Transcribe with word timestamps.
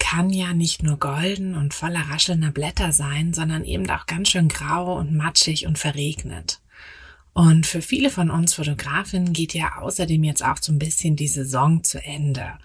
kann 0.00 0.30
ja 0.30 0.52
nicht 0.52 0.82
nur 0.82 0.98
golden 0.98 1.54
und 1.54 1.72
voller 1.72 2.00
raschelnder 2.10 2.50
Blätter 2.50 2.90
sein, 2.90 3.32
sondern 3.32 3.64
eben 3.64 3.88
auch 3.88 4.06
ganz 4.06 4.30
schön 4.30 4.48
grau 4.48 4.98
und 4.98 5.14
matschig 5.14 5.66
und 5.66 5.78
verregnet. 5.78 6.60
Und 7.32 7.66
für 7.66 7.80
viele 7.80 8.10
von 8.10 8.30
uns 8.30 8.54
Fotografinnen 8.54 9.32
geht 9.32 9.54
ja 9.54 9.76
außerdem 9.78 10.24
jetzt 10.24 10.44
auch 10.44 10.56
so 10.60 10.72
ein 10.72 10.80
bisschen 10.80 11.14
die 11.14 11.28
Saison 11.28 11.84
zu 11.84 12.02
Ende. 12.02 12.58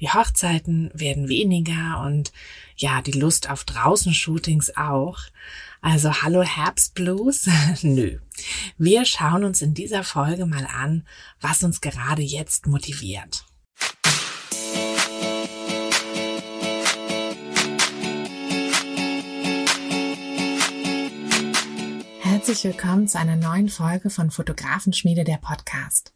Die 0.00 0.08
Hochzeiten 0.08 0.90
werden 0.94 1.28
weniger 1.28 2.02
und 2.06 2.32
ja, 2.76 3.02
die 3.02 3.12
Lust 3.12 3.50
auf 3.50 3.64
Draußen-Shootings 3.64 4.76
auch. 4.76 5.18
Also 5.80 6.22
hallo 6.22 6.42
Herbstblues? 6.42 7.48
Nö. 7.82 8.18
Wir 8.78 9.04
schauen 9.04 9.44
uns 9.44 9.60
in 9.60 9.74
dieser 9.74 10.04
Folge 10.04 10.46
mal 10.46 10.66
an, 10.66 11.06
was 11.40 11.62
uns 11.62 11.80
gerade 11.80 12.22
jetzt 12.22 12.66
motiviert. 12.66 13.44
Herzlich 22.48 22.72
willkommen 22.72 23.06
zu 23.06 23.18
einer 23.18 23.36
neuen 23.36 23.68
Folge 23.68 24.08
von 24.08 24.30
Fotografenschmiede 24.30 25.22
der 25.22 25.36
Podcast. 25.36 26.14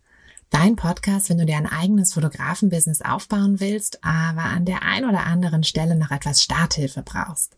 Dein 0.48 0.77
Podcast, 0.77 1.28
wenn 1.28 1.36
du 1.36 1.44
dir 1.44 1.58
ein 1.58 1.66
eigenes 1.66 2.14
Fotografenbusiness 2.14 3.02
aufbauen 3.02 3.61
willst, 3.61 4.02
aber 4.02 4.44
an 4.44 4.64
der 4.64 4.80
ein 4.80 5.05
oder 5.05 5.27
anderen 5.27 5.62
Stelle 5.62 5.94
noch 5.94 6.10
etwas 6.10 6.42
Starthilfe 6.42 7.03
brauchst. 7.03 7.55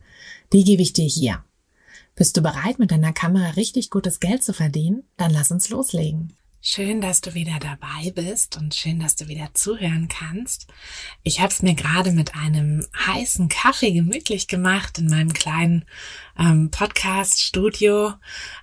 Die 0.52 0.64
gebe 0.64 0.82
ich 0.82 0.92
dir 0.92 1.06
hier. 1.06 1.44
Bist 2.16 2.36
du 2.36 2.42
bereit, 2.42 2.80
mit 2.80 2.90
deiner 2.90 3.12
Kamera 3.12 3.50
richtig 3.50 3.90
gutes 3.90 4.18
Geld 4.18 4.42
zu 4.42 4.52
verdienen? 4.52 5.04
Dann 5.18 5.30
lass 5.30 5.52
uns 5.52 5.68
loslegen. 5.68 6.32
Schön, 6.66 7.02
dass 7.02 7.20
du 7.20 7.34
wieder 7.34 7.58
dabei 7.60 8.10
bist 8.12 8.56
und 8.56 8.74
schön, 8.74 8.98
dass 8.98 9.16
du 9.16 9.28
wieder 9.28 9.52
zuhören 9.52 10.08
kannst. 10.08 10.66
Ich 11.22 11.40
habe 11.40 11.52
es 11.52 11.60
mir 11.60 11.74
gerade 11.74 12.10
mit 12.10 12.34
einem 12.34 12.86
heißen 13.06 13.50
Kaffee 13.50 13.92
gemütlich 13.92 14.48
gemacht 14.48 14.98
in 14.98 15.08
meinem 15.08 15.34
kleinen 15.34 15.84
ähm, 16.38 16.70
Podcast-Studio, 16.70 18.14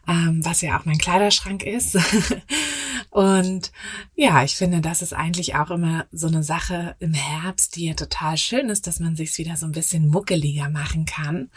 ähm, 0.08 0.44
was 0.44 0.62
ja 0.62 0.80
auch 0.80 0.86
mein 0.86 0.98
Kleiderschrank 0.98 1.62
ist. 1.62 1.96
und 3.12 3.72
ja, 4.16 4.44
ich 4.44 4.56
finde, 4.56 4.82
das 4.82 5.04
ist 5.04 5.14
eigentlich 5.14 5.54
auch 5.54 5.70
immer 5.70 6.08
so 6.12 6.26
eine 6.26 6.42
Sache 6.42 6.96
im 6.98 7.14
Herbst, 7.14 7.76
die 7.76 7.86
ja 7.86 7.94
total 7.94 8.36
schön 8.36 8.70
ist, 8.70 8.88
dass 8.88 9.00
man 9.00 9.16
sich 9.16 9.38
wieder 9.38 9.58
so 9.58 9.68
ein 9.68 9.74
bisschen 9.74 10.08
muckeliger 10.08 10.70
machen 10.70 11.06
kann 11.06 11.52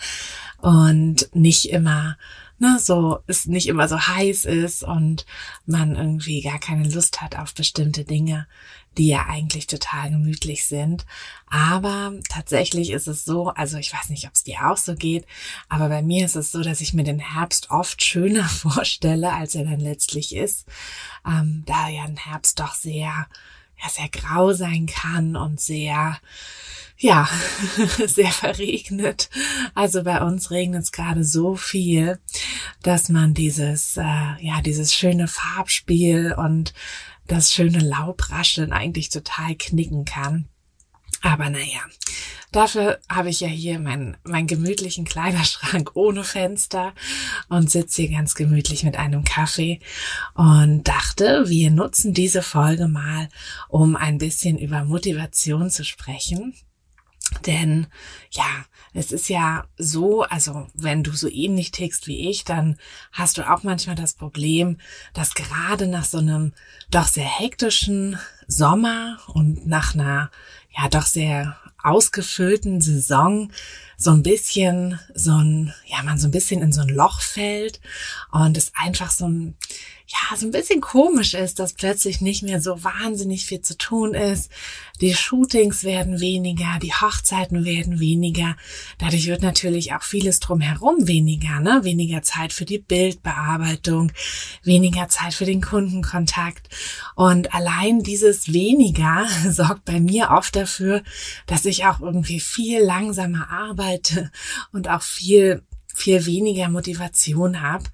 und 0.58 1.34
nicht 1.34 1.70
immer 1.70 2.18
ne, 2.64 2.78
so 2.80 3.20
es 3.26 3.46
nicht 3.46 3.68
immer 3.68 3.88
so 3.88 3.98
heiß 3.98 4.46
ist 4.46 4.82
und 4.82 5.26
man 5.66 5.96
irgendwie 5.96 6.40
gar 6.40 6.58
keine 6.58 6.88
Lust 6.88 7.20
hat 7.20 7.36
auf 7.36 7.54
bestimmte 7.54 8.04
Dinge, 8.04 8.46
die 8.96 9.08
ja 9.08 9.26
eigentlich 9.26 9.66
total 9.66 10.10
gemütlich 10.10 10.66
sind. 10.66 11.04
Aber 11.46 12.12
tatsächlich 12.28 12.90
ist 12.90 13.06
es 13.06 13.24
so, 13.24 13.48
also 13.48 13.76
ich 13.76 13.92
weiß 13.92 14.08
nicht, 14.08 14.26
ob 14.26 14.34
es 14.34 14.44
dir 14.44 14.70
auch 14.70 14.76
so 14.76 14.94
geht, 14.94 15.26
aber 15.68 15.88
bei 15.88 16.02
mir 16.02 16.24
ist 16.24 16.36
es 16.36 16.52
so, 16.52 16.62
dass 16.62 16.80
ich 16.80 16.94
mir 16.94 17.04
den 17.04 17.18
Herbst 17.18 17.70
oft 17.70 18.02
schöner 18.02 18.48
vorstelle, 18.48 19.32
als 19.32 19.54
er 19.54 19.64
dann 19.64 19.80
letztlich 19.80 20.34
ist, 20.34 20.66
ähm, 21.26 21.64
da 21.66 21.88
ja 21.88 22.04
ein 22.04 22.16
Herbst 22.16 22.58
doch 22.60 22.74
sehr, 22.74 23.26
ja, 23.82 23.88
sehr 23.88 24.08
grau 24.08 24.52
sein 24.52 24.86
kann 24.86 25.36
und 25.36 25.60
sehr, 25.60 26.18
ja, 26.96 27.28
sehr 28.06 28.30
verregnet. 28.30 29.28
Also 29.74 30.04
bei 30.04 30.22
uns 30.22 30.50
regnet 30.50 30.84
es 30.84 30.92
gerade 30.92 31.24
so 31.24 31.56
viel, 31.56 32.18
dass 32.82 33.08
man 33.08 33.34
dieses, 33.34 33.96
äh, 33.96 34.02
ja, 34.02 34.60
dieses 34.64 34.94
schöne 34.94 35.28
Farbspiel 35.28 36.34
und 36.36 36.72
das 37.26 37.52
schöne 37.52 37.80
Laubrascheln 37.80 38.72
eigentlich 38.72 39.08
total 39.08 39.54
knicken 39.56 40.04
kann. 40.04 40.48
Aber 41.22 41.48
naja, 41.48 41.80
dafür 42.52 43.00
habe 43.08 43.30
ich 43.30 43.40
ja 43.40 43.48
hier 43.48 43.78
meinen, 43.78 44.18
meinen 44.24 44.46
gemütlichen 44.46 45.06
Kleiderschrank 45.06 45.92
ohne 45.94 46.22
Fenster 46.22 46.92
und 47.48 47.70
sitze 47.70 48.02
hier 48.02 48.10
ganz 48.10 48.34
gemütlich 48.34 48.84
mit 48.84 48.96
einem 48.96 49.24
Kaffee 49.24 49.80
und 50.34 50.84
dachte, 50.84 51.48
wir 51.48 51.70
nutzen 51.70 52.12
diese 52.12 52.42
Folge 52.42 52.88
mal, 52.88 53.30
um 53.68 53.96
ein 53.96 54.18
bisschen 54.18 54.58
über 54.58 54.84
Motivation 54.84 55.70
zu 55.70 55.82
sprechen. 55.82 56.54
Denn 57.46 57.86
ja, 58.30 58.64
es 58.92 59.10
ist 59.10 59.28
ja 59.28 59.64
so, 59.76 60.22
also 60.22 60.68
wenn 60.74 61.02
du 61.02 61.12
so 61.12 61.28
ähnlich 61.28 61.72
tickst 61.72 62.06
wie 62.06 62.30
ich, 62.30 62.44
dann 62.44 62.76
hast 63.12 63.38
du 63.38 63.50
auch 63.50 63.62
manchmal 63.62 63.96
das 63.96 64.14
Problem, 64.14 64.78
dass 65.12 65.34
gerade 65.34 65.86
nach 65.86 66.04
so 66.04 66.18
einem 66.18 66.52
doch 66.90 67.06
sehr 67.06 67.24
hektischen 67.24 68.18
Sommer 68.46 69.18
und 69.28 69.66
nach 69.66 69.94
einer 69.94 70.30
ja 70.76 70.88
doch 70.88 71.06
sehr 71.06 71.56
ausgefüllten 71.82 72.80
Saison 72.80 73.50
so 73.96 74.10
ein 74.10 74.22
bisschen 74.22 74.98
so 75.14 75.32
ein, 75.32 75.72
ja, 75.86 76.02
man 76.02 76.18
so 76.18 76.28
ein 76.28 76.32
bisschen 76.32 76.62
in 76.62 76.72
so 76.72 76.82
ein 76.82 76.88
Loch 76.88 77.20
fällt 77.20 77.80
und 78.32 78.56
es 78.56 78.72
einfach 78.74 79.10
so 79.10 79.28
ein, 79.28 79.56
ja, 80.06 80.36
so 80.36 80.46
ein 80.46 80.52
bisschen 80.52 80.80
komisch 80.82 81.32
ist, 81.32 81.58
dass 81.58 81.72
plötzlich 81.72 82.20
nicht 82.20 82.42
mehr 82.42 82.60
so 82.60 82.84
wahnsinnig 82.84 83.46
viel 83.46 83.62
zu 83.62 83.76
tun 83.78 84.12
ist. 84.14 84.50
Die 85.00 85.14
Shootings 85.14 85.82
werden 85.82 86.20
weniger, 86.20 86.78
die 86.80 86.92
Hochzeiten 86.92 87.64
werden 87.64 87.98
weniger. 87.98 88.56
Dadurch 88.98 89.26
wird 89.26 89.42
natürlich 89.42 89.94
auch 89.94 90.02
vieles 90.02 90.40
drumherum 90.40 91.08
weniger, 91.08 91.58
ne? 91.60 91.80
Weniger 91.84 92.22
Zeit 92.22 92.52
für 92.52 92.64
die 92.64 92.78
Bildbearbeitung, 92.78 94.12
weniger 94.62 95.08
Zeit 95.08 95.34
für 95.34 95.46
den 95.46 95.62
Kundenkontakt. 95.62 96.68
Und 97.16 97.54
allein 97.54 98.02
dieses 98.02 98.52
weniger 98.52 99.26
sorgt 99.50 99.86
bei 99.86 100.00
mir 100.00 100.30
oft 100.30 100.54
dafür, 100.54 101.02
dass 101.46 101.64
ich 101.64 101.86
auch 101.86 102.00
irgendwie 102.00 102.40
viel 102.40 102.80
langsamer 102.80 103.50
arbeite 103.50 103.83
und 104.72 104.88
auch 104.88 105.02
viel, 105.02 105.62
viel 105.94 106.26
weniger 106.26 106.68
Motivation 106.68 107.60
habe. 107.60 107.84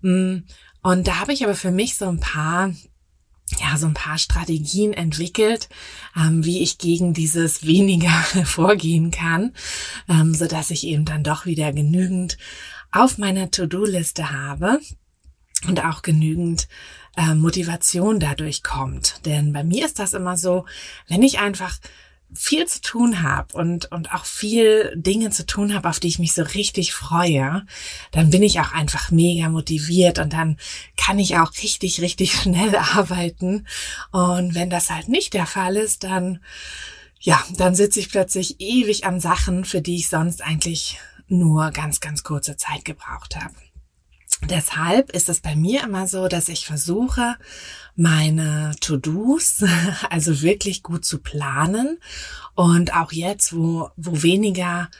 Mm, 0.00 0.38
und 0.82 1.06
da 1.06 1.18
habe 1.18 1.32
ich 1.32 1.44
aber 1.44 1.54
für 1.54 1.70
mich 1.70 1.96
so 1.96 2.06
ein 2.06 2.20
paar 2.20 2.72
ja, 3.58 3.76
so 3.76 3.86
ein 3.86 3.94
paar 3.94 4.18
Strategien 4.18 4.94
entwickelt, 4.94 5.68
ähm, 6.16 6.44
wie 6.44 6.62
ich 6.62 6.78
gegen 6.78 7.12
dieses 7.12 7.66
weniger 7.66 8.08
vorgehen 8.44 9.10
kann, 9.10 9.52
ähm, 10.08 10.34
so 10.34 10.46
dass 10.46 10.70
ich 10.70 10.86
eben 10.86 11.04
dann 11.04 11.22
doch 11.22 11.46
wieder 11.46 11.72
genügend 11.72 12.38
auf 12.90 13.18
meiner 13.18 13.50
To-Do-Liste 13.50 14.30
habe 14.30 14.80
und 15.66 15.84
auch 15.84 16.02
genügend 16.02 16.68
äh, 17.16 17.34
Motivation 17.34 18.18
dadurch 18.18 18.62
kommt. 18.62 19.20
Denn 19.24 19.52
bei 19.52 19.64
mir 19.64 19.84
ist 19.84 19.98
das 19.98 20.14
immer 20.14 20.36
so, 20.36 20.64
wenn 21.08 21.22
ich 21.22 21.38
einfach 21.38 21.78
viel 22.32 22.66
zu 22.66 22.80
tun 22.80 23.22
habe 23.22 23.56
und, 23.56 23.90
und 23.92 24.12
auch 24.12 24.24
viel 24.24 24.92
Dinge 24.96 25.30
zu 25.30 25.46
tun 25.46 25.74
habe, 25.74 25.88
auf 25.88 26.00
die 26.00 26.08
ich 26.08 26.18
mich 26.18 26.32
so 26.32 26.42
richtig 26.42 26.92
freue, 26.92 27.64
dann 28.10 28.30
bin 28.30 28.42
ich 28.42 28.60
auch 28.60 28.72
einfach 28.72 29.10
mega 29.10 29.48
motiviert 29.48 30.18
und 30.18 30.32
dann 30.32 30.58
kann 30.96 31.18
ich 31.18 31.36
auch 31.36 31.52
richtig, 31.62 32.00
richtig 32.00 32.32
schnell 32.40 32.74
arbeiten. 32.76 33.66
Und 34.10 34.54
wenn 34.54 34.70
das 34.70 34.90
halt 34.90 35.08
nicht 35.08 35.34
der 35.34 35.46
Fall 35.46 35.76
ist, 35.76 36.04
dann, 36.04 36.40
ja, 37.20 37.42
dann 37.56 37.74
sitze 37.74 38.00
ich 38.00 38.10
plötzlich 38.10 38.60
ewig 38.60 39.04
an 39.04 39.20
Sachen, 39.20 39.64
für 39.64 39.80
die 39.80 39.96
ich 39.96 40.08
sonst 40.08 40.42
eigentlich 40.42 40.98
nur 41.28 41.70
ganz, 41.70 42.00
ganz 42.00 42.22
kurze 42.22 42.56
Zeit 42.56 42.84
gebraucht 42.84 43.36
habe. 43.36 43.54
Deshalb 44.42 45.10
ist 45.10 45.28
es 45.28 45.40
bei 45.40 45.56
mir 45.56 45.84
immer 45.84 46.06
so, 46.06 46.28
dass 46.28 46.48
ich 46.48 46.66
versuche, 46.66 47.36
meine 47.96 48.74
To-Dos 48.80 49.64
also 50.10 50.42
wirklich 50.42 50.82
gut 50.82 51.04
zu 51.04 51.18
planen 51.18 51.98
und 52.54 52.94
auch 52.94 53.12
jetzt, 53.12 53.54
wo, 53.54 53.90
wo 53.96 54.22
weniger, 54.22 54.90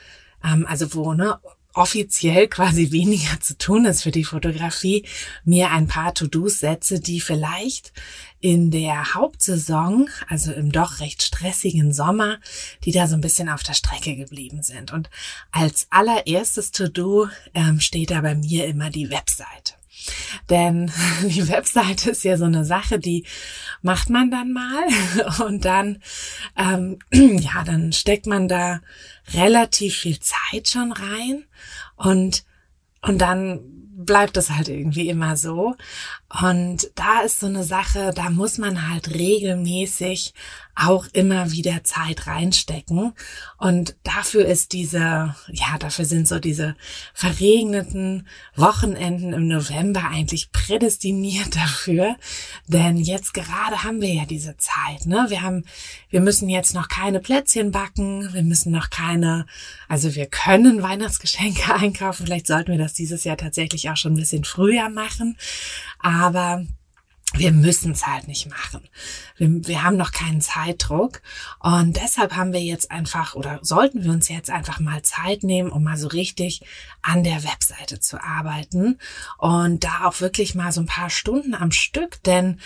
ähm, 0.44 0.66
also 0.68 0.94
wo 0.94 1.14
ne, 1.14 1.38
offiziell 1.74 2.48
quasi 2.48 2.92
weniger 2.92 3.40
zu 3.40 3.58
tun 3.58 3.84
ist 3.84 4.02
für 4.02 4.10
die 4.10 4.24
Fotografie, 4.24 5.06
mir 5.44 5.70
ein 5.70 5.88
paar 5.88 6.14
To-Dos 6.14 6.60
setze, 6.60 7.00
die 7.00 7.20
vielleicht 7.20 7.92
in 8.40 8.70
der 8.70 9.14
Hauptsaison, 9.14 10.08
also 10.28 10.52
im 10.52 10.70
doch 10.70 11.00
recht 11.00 11.22
stressigen 11.22 11.92
Sommer, 11.92 12.38
die 12.84 12.92
da 12.92 13.06
so 13.06 13.14
ein 13.14 13.20
bisschen 13.20 13.48
auf 13.48 13.62
der 13.62 13.74
Strecke 13.74 14.16
geblieben 14.16 14.62
sind. 14.62 14.92
Und 14.92 15.10
als 15.50 15.86
allererstes 15.90 16.70
To-Do 16.70 17.28
ähm, 17.54 17.80
steht 17.80 18.10
da 18.10 18.20
bei 18.20 18.34
mir 18.34 18.66
immer 18.66 18.90
die 18.90 19.10
Webseite. 19.10 19.74
Denn 20.50 20.90
die 21.22 21.48
Webseite 21.48 22.10
ist 22.10 22.24
ja 22.24 22.36
so 22.36 22.44
eine 22.44 22.64
Sache, 22.64 22.98
die 22.98 23.24
macht 23.82 24.10
man 24.10 24.30
dann 24.30 24.52
mal 24.52 24.84
und 25.46 25.64
dann, 25.64 26.02
ähm, 26.56 26.98
ja, 27.12 27.64
dann 27.64 27.92
steckt 27.92 28.26
man 28.26 28.48
da 28.48 28.80
relativ 29.32 29.96
viel 29.96 30.18
Zeit 30.20 30.68
schon 30.68 30.92
rein 30.92 31.44
und, 31.96 32.44
und 33.02 33.18
dann 33.18 33.60
bleibt 33.96 34.36
es 34.36 34.50
halt 34.50 34.68
irgendwie 34.68 35.08
immer 35.08 35.36
so. 35.36 35.76
Und 36.42 36.90
da 36.96 37.20
ist 37.20 37.40
so 37.40 37.46
eine 37.46 37.64
Sache, 37.64 38.12
da 38.14 38.30
muss 38.30 38.58
man 38.58 38.88
halt 38.90 39.14
regelmäßig 39.14 40.34
auch 40.76 41.06
immer 41.12 41.52
wieder 41.52 41.84
Zeit 41.84 42.26
reinstecken. 42.26 43.12
Und 43.58 43.96
dafür 44.02 44.44
ist 44.44 44.72
diese, 44.72 45.34
ja, 45.48 45.78
dafür 45.78 46.04
sind 46.04 46.26
so 46.26 46.40
diese 46.40 46.74
verregneten 47.12 48.26
Wochenenden 48.56 49.32
im 49.32 49.46
November 49.46 50.08
eigentlich 50.08 50.50
prädestiniert 50.50 51.54
dafür. 51.56 52.16
Denn 52.66 52.96
jetzt 52.96 53.34
gerade 53.34 53.84
haben 53.84 54.00
wir 54.00 54.12
ja 54.12 54.24
diese 54.24 54.56
Zeit, 54.56 55.06
ne? 55.06 55.26
Wir 55.28 55.42
haben, 55.42 55.64
wir 56.10 56.20
müssen 56.20 56.48
jetzt 56.48 56.74
noch 56.74 56.88
keine 56.88 57.20
Plätzchen 57.20 57.70
backen. 57.70 58.32
Wir 58.32 58.42
müssen 58.42 58.72
noch 58.72 58.90
keine, 58.90 59.46
also 59.88 60.14
wir 60.14 60.26
können 60.26 60.82
Weihnachtsgeschenke 60.82 61.72
einkaufen. 61.74 62.26
Vielleicht 62.26 62.48
sollten 62.48 62.72
wir 62.72 62.78
das 62.78 62.94
dieses 62.94 63.22
Jahr 63.22 63.36
tatsächlich 63.36 63.90
auch 63.90 63.96
schon 63.96 64.14
ein 64.14 64.18
bisschen 64.18 64.44
früher 64.44 64.88
machen. 64.88 65.36
Aber 66.04 66.66
wir 67.32 67.50
müssen 67.50 67.92
es 67.92 68.06
halt 68.06 68.28
nicht 68.28 68.48
machen. 68.48 68.86
Wir, 69.38 69.66
wir, 69.66 69.82
haben 69.82 69.96
noch 69.96 70.12
keinen 70.12 70.42
Zeitdruck 70.42 71.22
und 71.60 71.96
deshalb 71.96 72.36
haben 72.36 72.52
wir 72.52 72.62
jetzt 72.62 72.90
einfach 72.90 73.34
oder 73.34 73.58
sollten 73.62 74.04
wir 74.04 74.12
uns 74.12 74.28
jetzt 74.28 74.50
einfach 74.50 74.80
mal 74.80 75.00
Zeit 75.02 75.42
nehmen, 75.42 75.70
um 75.70 75.82
mal 75.82 75.96
so 75.96 76.08
richtig 76.08 76.60
an 77.00 77.24
der 77.24 77.42
Webseite 77.42 78.00
zu 78.00 78.22
arbeiten 78.22 78.98
und 79.38 79.82
da 79.82 80.04
auch 80.04 80.20
wirklich 80.20 80.54
mal 80.54 80.72
so 80.72 80.82
ein 80.82 80.86
paar 80.86 81.10
Stunden 81.10 81.54
am 81.54 81.72
Stück, 81.72 82.22
denn 82.24 82.60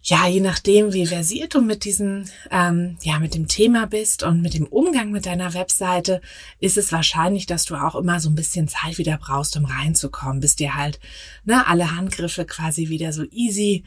ja, 0.00 0.26
je 0.26 0.40
nachdem, 0.40 0.92
wie 0.92 1.06
versiert 1.06 1.54
du 1.54 1.60
mit 1.60 1.84
diesem, 1.84 2.24
ähm, 2.50 2.96
ja, 3.02 3.18
mit 3.18 3.34
dem 3.34 3.48
Thema 3.48 3.86
bist 3.86 4.22
und 4.22 4.40
mit 4.40 4.54
dem 4.54 4.66
Umgang 4.66 5.10
mit 5.10 5.26
deiner 5.26 5.54
Webseite, 5.54 6.20
ist 6.60 6.78
es 6.78 6.92
wahrscheinlich, 6.92 7.46
dass 7.46 7.64
du 7.64 7.74
auch 7.74 7.96
immer 7.96 8.20
so 8.20 8.30
ein 8.30 8.36
bisschen 8.36 8.68
Zeit 8.68 8.98
wieder 8.98 9.18
brauchst, 9.18 9.56
um 9.56 9.64
reinzukommen, 9.64 10.40
bis 10.40 10.56
dir 10.56 10.76
halt 10.76 11.00
ne, 11.44 11.66
alle 11.66 11.96
Handgriffe 11.96 12.46
quasi 12.46 12.88
wieder 12.88 13.12
so 13.12 13.24
easy 13.32 13.84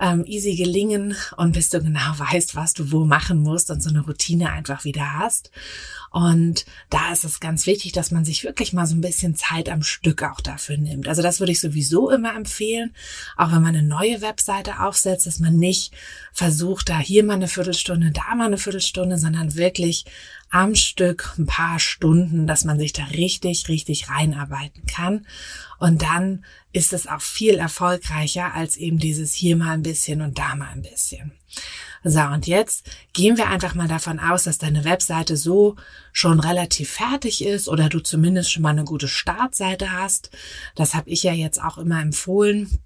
ähm, 0.00 0.24
easy 0.26 0.56
gelingen 0.56 1.16
und 1.36 1.52
bis 1.52 1.70
du 1.70 1.80
genau 1.80 2.00
weißt, 2.18 2.56
was 2.56 2.74
du 2.74 2.90
wo 2.92 3.04
machen 3.04 3.38
musst 3.38 3.70
und 3.70 3.82
so 3.82 3.90
eine 3.90 4.00
Routine 4.00 4.50
einfach 4.50 4.84
wieder 4.84 5.18
hast. 5.18 5.50
Und 6.10 6.64
da 6.90 7.12
ist 7.12 7.24
es 7.24 7.40
ganz 7.40 7.66
wichtig, 7.66 7.90
dass 7.90 8.12
man 8.12 8.24
sich 8.24 8.44
wirklich 8.44 8.72
mal 8.72 8.86
so 8.86 8.94
ein 8.94 9.00
bisschen 9.00 9.34
Zeit 9.34 9.68
am 9.68 9.82
Stück 9.82 10.22
auch 10.22 10.40
dafür 10.40 10.76
nimmt. 10.76 11.08
Also 11.08 11.22
das 11.22 11.40
würde 11.40 11.50
ich 11.50 11.60
sowieso 11.60 12.08
immer 12.08 12.36
empfehlen, 12.36 12.94
auch 13.36 13.50
wenn 13.50 13.62
man 13.62 13.74
eine 13.74 13.82
neue 13.82 14.20
Webseite 14.20 14.80
aufsetzt, 14.80 15.26
dass 15.26 15.40
man 15.40 15.56
nicht 15.56 15.92
versucht, 16.32 16.88
da 16.88 17.00
hier 17.00 17.24
mal 17.24 17.34
eine 17.34 17.48
Viertelstunde, 17.48 18.12
da 18.12 18.34
mal 18.36 18.46
eine 18.46 18.58
Viertelstunde, 18.58 19.18
sondern 19.18 19.56
wirklich 19.56 20.04
am 20.54 20.76
Stück 20.76 21.34
ein 21.36 21.46
paar 21.46 21.80
Stunden, 21.80 22.46
dass 22.46 22.64
man 22.64 22.78
sich 22.78 22.92
da 22.92 23.02
richtig, 23.06 23.68
richtig 23.68 24.08
reinarbeiten 24.08 24.86
kann. 24.86 25.26
Und 25.80 26.02
dann 26.02 26.44
ist 26.72 26.92
es 26.92 27.08
auch 27.08 27.20
viel 27.20 27.56
erfolgreicher 27.56 28.54
als 28.54 28.76
eben 28.76 29.00
dieses 29.00 29.34
hier 29.34 29.56
mal 29.56 29.72
ein 29.72 29.82
bisschen 29.82 30.22
und 30.22 30.38
da 30.38 30.54
mal 30.54 30.68
ein 30.68 30.82
bisschen. 30.82 31.32
So, 32.04 32.20
und 32.20 32.46
jetzt 32.46 32.88
gehen 33.12 33.36
wir 33.36 33.48
einfach 33.48 33.74
mal 33.74 33.88
davon 33.88 34.20
aus, 34.20 34.44
dass 34.44 34.58
deine 34.58 34.84
Webseite 34.84 35.36
so 35.36 35.74
schon 36.12 36.38
relativ 36.38 36.88
fertig 36.88 37.44
ist 37.44 37.66
oder 37.66 37.88
du 37.88 37.98
zumindest 37.98 38.52
schon 38.52 38.62
mal 38.62 38.68
eine 38.70 38.84
gute 38.84 39.08
Startseite 39.08 39.90
hast. 39.90 40.30
Das 40.76 40.94
habe 40.94 41.10
ich 41.10 41.24
ja 41.24 41.32
jetzt 41.32 41.60
auch 41.60 41.78
immer 41.78 42.00
empfohlen. 42.00 42.78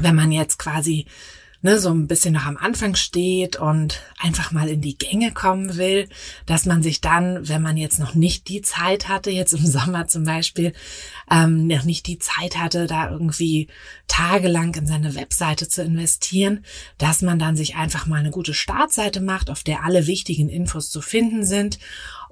Wenn 0.00 0.16
man 0.16 0.32
jetzt 0.32 0.58
quasi 0.58 1.06
ne, 1.64 1.78
so 1.78 1.88
ein 1.90 2.06
bisschen 2.06 2.34
noch 2.34 2.44
am 2.44 2.58
Anfang 2.58 2.94
steht 2.94 3.56
und 3.56 4.02
einfach 4.18 4.52
mal 4.52 4.68
in 4.68 4.82
die 4.82 4.98
Gänge 4.98 5.32
kommen 5.32 5.78
will, 5.78 6.10
dass 6.44 6.66
man 6.66 6.82
sich 6.82 7.00
dann, 7.00 7.48
wenn 7.48 7.62
man 7.62 7.78
jetzt 7.78 7.98
noch 7.98 8.14
nicht 8.14 8.48
die 8.48 8.60
Zeit 8.60 9.08
hatte, 9.08 9.30
jetzt 9.30 9.54
im 9.54 9.66
Sommer 9.66 10.06
zum 10.06 10.24
Beispiel, 10.24 10.74
ähm, 11.30 11.66
noch 11.66 11.84
nicht 11.84 12.06
die 12.06 12.18
Zeit 12.18 12.58
hatte, 12.58 12.86
da 12.86 13.10
irgendwie 13.10 13.68
tagelang 14.08 14.74
in 14.74 14.86
seine 14.86 15.14
Webseite 15.14 15.66
zu 15.66 15.82
investieren, 15.82 16.66
dass 16.98 17.22
man 17.22 17.38
dann 17.38 17.56
sich 17.56 17.76
einfach 17.76 18.04
mal 18.04 18.20
eine 18.20 18.30
gute 18.30 18.52
Startseite 18.52 19.22
macht, 19.22 19.48
auf 19.48 19.62
der 19.62 19.84
alle 19.84 20.06
wichtigen 20.06 20.50
Infos 20.50 20.90
zu 20.90 21.00
finden 21.00 21.46
sind 21.46 21.78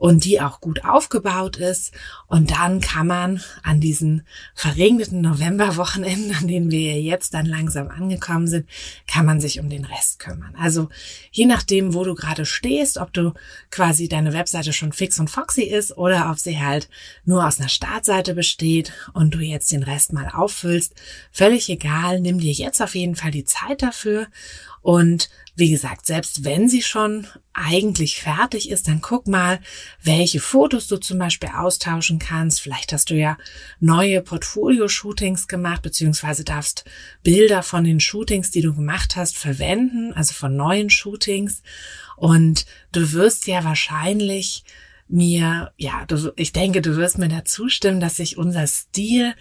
und 0.03 0.25
die 0.25 0.41
auch 0.41 0.61
gut 0.61 0.85
aufgebaut 0.85 1.59
ist. 1.59 1.93
Und 2.27 2.51
dann 2.51 2.81
kann 2.81 3.07
man 3.07 3.41
an 3.63 3.81
diesen 3.81 4.27
verregneten 4.53 5.21
Novemberwochenenden, 5.21 6.35
an 6.35 6.49
denen 6.49 6.73
wir 6.73 7.01
jetzt 7.01 7.35
dann 7.35 7.47
langsam 7.47 7.87
angekommen 7.87 8.49
sind, 8.49 8.69
kann 9.07 9.25
man 9.25 9.41
sich 9.41 9.61
um 9.61 9.71
den 9.71 9.85
Rest 9.85 10.19
kümmern. 10.19 10.57
Also 10.59 10.89
je 11.31 11.47
nachdem, 11.47 11.95
wo 11.95 12.03
du 12.03 12.17
gerade 12.17 12.47
stehst, 12.47 12.99
ob 12.99 13.13
du 13.13 13.33
quasi 13.71 14.09
deine 14.09 14.33
Webseite 14.33 14.73
schon 14.73 14.93
fix 14.93 15.21
und 15.21 15.31
foxy 15.31 15.63
ist 15.63 15.97
oder 15.97 16.33
ob 16.33 16.39
sie 16.41 16.59
halt 16.59 16.89
nur 17.25 17.47
aus 17.47 17.61
einer 17.61 17.69
Startseite 17.69 18.35
besteht 18.35 18.93
und 19.13 19.35
du 19.35 19.39
jetzt 19.39 19.71
den 19.71 19.85
Rest 19.85 20.13
mal 20.13 20.29
auffüllst, 20.35 20.95
völlig 21.31 21.69
egal. 21.69 22.21
Nimm 22.21 22.41
dir 22.41 22.53
jetzt 22.53 22.83
auf 22.83 22.97
jeden 22.97 23.15
Fall 23.15 23.31
die 23.31 23.45
Zeit 23.45 23.83
dafür 23.83 24.27
und 24.83 25.31
wie 25.55 25.71
gesagt, 25.71 26.07
selbst 26.07 26.45
wenn 26.45 26.69
sie 26.69 26.83
schon 26.83 27.27
eigentlich 27.53 28.21
fertig 28.21 28.71
ist, 28.71 28.89
dann 28.89 29.01
guck 29.01 29.29
mal, 29.29 29.61
welche 30.03 30.41
Fotos 30.41 30.87
du 30.89 30.97
zum 30.97 31.19
Beispiel 31.19 31.51
austauschen 31.51 32.19
kannst. 32.19 32.61
Vielleicht 32.61 32.93
hast 32.93 33.11
du 33.11 33.15
ja 33.15 33.37
neue 33.81 34.21
Portfolio-Shootings 34.21 35.49
gemacht, 35.49 35.83
beziehungsweise 35.83 36.45
darfst 36.45 36.85
Bilder 37.23 37.63
von 37.63 37.85
den 37.85 38.01
Shootings, 38.01 38.51
die 38.51 38.63
du 38.63 38.75
gemacht 38.75 39.17
hast, 39.17 39.37
verwenden, 39.37 40.13
also 40.15 40.35
von 40.35 40.57
neuen 40.57 40.91
Shootings. 40.91 41.63
Und 42.17 42.67
du 42.93 43.13
wirst 43.13 43.47
ja 43.47 43.65
wahrscheinlich 43.65 44.65
mir, 45.09 45.73
ja, 45.77 46.07
du, 46.07 46.33
ich 46.37 46.53
denke, 46.53 46.81
du 46.81 46.97
wirst 46.97 47.19
mir 47.19 47.29
da 47.29 47.45
zustimmen, 47.45 48.01
dass 48.01 48.17
sich 48.17 48.39
unser 48.39 48.67
Stil 48.67 49.35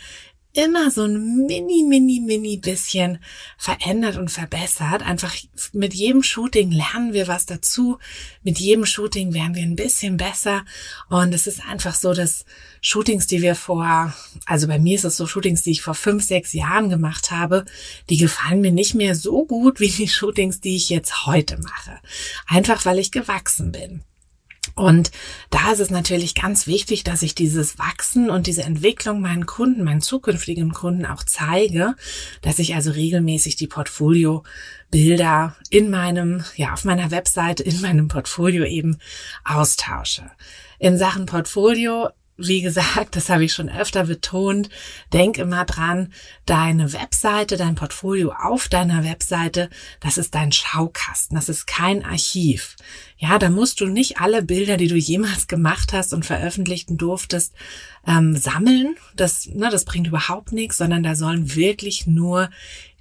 immer 0.53 0.92
so 0.92 1.06
ein 1.06 1.45
mini, 1.45 1.83
mini, 1.83 2.19
mini 2.19 2.57
bisschen 2.57 3.19
verändert 3.57 4.18
und 4.18 4.30
verbessert. 4.30 5.01
Einfach 5.01 5.36
mit 5.74 5.93
jedem 5.93 6.24
Shooting 6.24 6.72
lernen 6.72 7.13
wir 7.13 7.27
was 7.27 7.46
dazu. 7.46 7.98
Mit 8.43 8.60
jedem 8.60 8.86
Shooting 8.86 9.34
werden 9.34 9.55
wir 9.55 9.63
ein 9.63 9.75
bisschen 9.75 10.17
besser. 10.17 10.65
Und 11.10 11.34
es 11.34 11.48
ist 11.48 11.65
einfach 11.65 11.96
so, 11.96 12.13
dass 12.13 12.46
Shootings, 12.81 13.27
die 13.27 13.41
wir 13.41 13.55
vor, 13.55 14.13
also 14.46 14.67
bei 14.67 14.79
mir 14.79 14.96
ist 14.96 15.05
es 15.05 15.17
so 15.17 15.27
Shootings, 15.27 15.63
die 15.63 15.72
ich 15.72 15.81
vor 15.81 15.96
fünf, 15.96 16.24
sechs 16.24 16.53
Jahren 16.53 16.89
gemacht 16.89 17.31
habe, 17.31 17.65
die 18.10 18.17
gefallen 18.17 18.62
mir 18.62 18.72
nicht 18.72 18.96
mehr 18.96 19.15
so 19.15 19.46
gut 19.46 19.79
wie 19.79 19.89
die 19.89 20.08
Shootings, 20.08 20.60
die 20.60 20.75
ich 20.75 20.89
jetzt 20.89 21.25
heute 21.25 21.60
mache. 21.60 22.00
Einfach 22.48 22.86
weil 22.86 23.00
ich 23.00 23.12
gewachsen 23.12 23.72
bin. 23.72 24.03
Und 24.75 25.12
da 25.50 25.72
ist 25.72 25.80
es 25.80 25.90
natürlich 25.90 26.36
ganz 26.36 26.68
wichtig, 26.68 27.04
dass 27.04 27.22
ich 27.22 27.36
dieses 27.36 27.78
Wachsen 27.78 28.30
und 28.30 28.48
diese 28.48 28.63
Entwicklung 28.63 29.22
meinen 29.22 29.46
Kunden, 29.46 29.84
meinen 29.84 30.01
zukünftigen 30.01 30.72
Kunden 30.72 31.06
auch 31.06 31.24
zeige, 31.24 31.96
dass 32.42 32.60
ich 32.60 32.75
also 32.75 32.92
regelmäßig 32.92 33.56
die 33.56 33.68
Portfolio-Bilder 33.68 35.56
in 35.70 35.90
meinem, 35.90 36.44
ja, 36.56 36.74
auf 36.74 36.86
meiner 36.86 37.12
Webseite, 37.12 37.63
in 37.63 37.82
meinem 37.82 38.08
Portfolio 38.08 38.66
eben 38.66 38.98
austausche. 39.44 40.24
In 40.80 40.98
Sachen 40.98 41.25
Portfolio 41.25 42.10
wie 42.38 42.61
gesagt, 42.61 43.15
das 43.15 43.29
habe 43.29 43.45
ich 43.45 43.53
schon 43.53 43.69
öfter 43.69 44.05
betont, 44.05 44.69
denk 45.13 45.38
immer 45.38 45.65
dran, 45.65 46.11
deine 46.45 46.93
Webseite, 46.93 47.57
dein 47.57 47.75
Portfolio 47.75 48.31
auf 48.31 48.67
deiner 48.67 49.03
Webseite, 49.03 49.69
das 50.00 50.17
ist 50.17 50.33
dein 50.33 50.51
Schaukasten, 50.51 51.35
das 51.35 51.50
ist 51.50 51.67
kein 51.67 52.03
Archiv. 52.03 52.75
Ja, 53.17 53.38
da 53.38 53.50
musst 53.50 53.81
du 53.81 53.85
nicht 53.85 54.19
alle 54.19 54.41
Bilder, 54.41 54.77
die 54.77 54.88
du 54.88 54.95
jemals 54.95 55.47
gemacht 55.47 55.93
hast 55.93 56.13
und 56.13 56.25
veröffentlichten 56.25 56.97
durftest, 56.97 57.53
ähm, 58.07 58.35
sammeln. 58.35 58.95
Das, 59.15 59.47
ne, 59.47 59.69
das 59.69 59.85
bringt 59.85 60.07
überhaupt 60.07 60.51
nichts, 60.51 60.77
sondern 60.77 61.03
da 61.03 61.15
sollen 61.15 61.55
wirklich 61.55 62.07
nur 62.07 62.50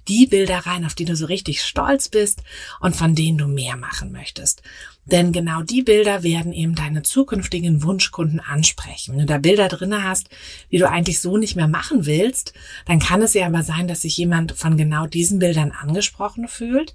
die 0.07 0.27
Bilder 0.27 0.59
rein, 0.59 0.85
auf 0.85 0.95
die 0.95 1.05
du 1.05 1.15
so 1.15 1.25
richtig 1.25 1.61
stolz 1.63 2.09
bist 2.09 2.43
und 2.79 2.95
von 2.95 3.15
denen 3.15 3.37
du 3.37 3.47
mehr 3.47 3.77
machen 3.77 4.11
möchtest. 4.11 4.61
Denn 5.05 5.31
genau 5.31 5.63
die 5.63 5.81
Bilder 5.81 6.23
werden 6.23 6.53
eben 6.53 6.75
deine 6.75 7.01
zukünftigen 7.01 7.83
Wunschkunden 7.83 8.39
ansprechen. 8.39 9.13
Wenn 9.13 9.21
du 9.21 9.25
da 9.25 9.39
Bilder 9.39 9.67
drinne 9.67 10.03
hast, 10.03 10.29
die 10.71 10.77
du 10.77 10.87
eigentlich 10.87 11.19
so 11.19 11.37
nicht 11.37 11.55
mehr 11.55 11.67
machen 11.67 12.05
willst, 12.05 12.53
dann 12.85 12.99
kann 12.99 13.21
es 13.21 13.33
ja 13.33 13.47
aber 13.47 13.63
sein, 13.63 13.87
dass 13.87 14.01
sich 14.01 14.15
jemand 14.17 14.51
von 14.51 14.77
genau 14.77 15.07
diesen 15.07 15.39
Bildern 15.39 15.71
angesprochen 15.71 16.47
fühlt 16.47 16.93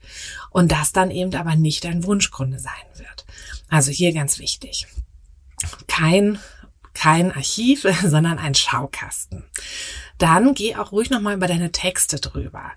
und 0.50 0.70
das 0.70 0.92
dann 0.92 1.10
eben 1.10 1.34
aber 1.34 1.56
nicht 1.56 1.84
dein 1.84 2.04
Wunschkunde 2.04 2.58
sein 2.60 2.72
wird. 2.94 3.26
Also 3.68 3.90
hier 3.90 4.12
ganz 4.12 4.38
wichtig. 4.38 4.86
Kein 5.88 6.38
kein 6.96 7.30
Archiv, 7.30 7.86
sondern 8.04 8.38
ein 8.38 8.54
Schaukasten. 8.54 9.44
Dann 10.18 10.54
geh 10.54 10.76
auch 10.76 10.92
ruhig 10.92 11.10
nochmal 11.10 11.36
über 11.36 11.46
deine 11.46 11.72
Texte 11.72 12.16
drüber. 12.16 12.72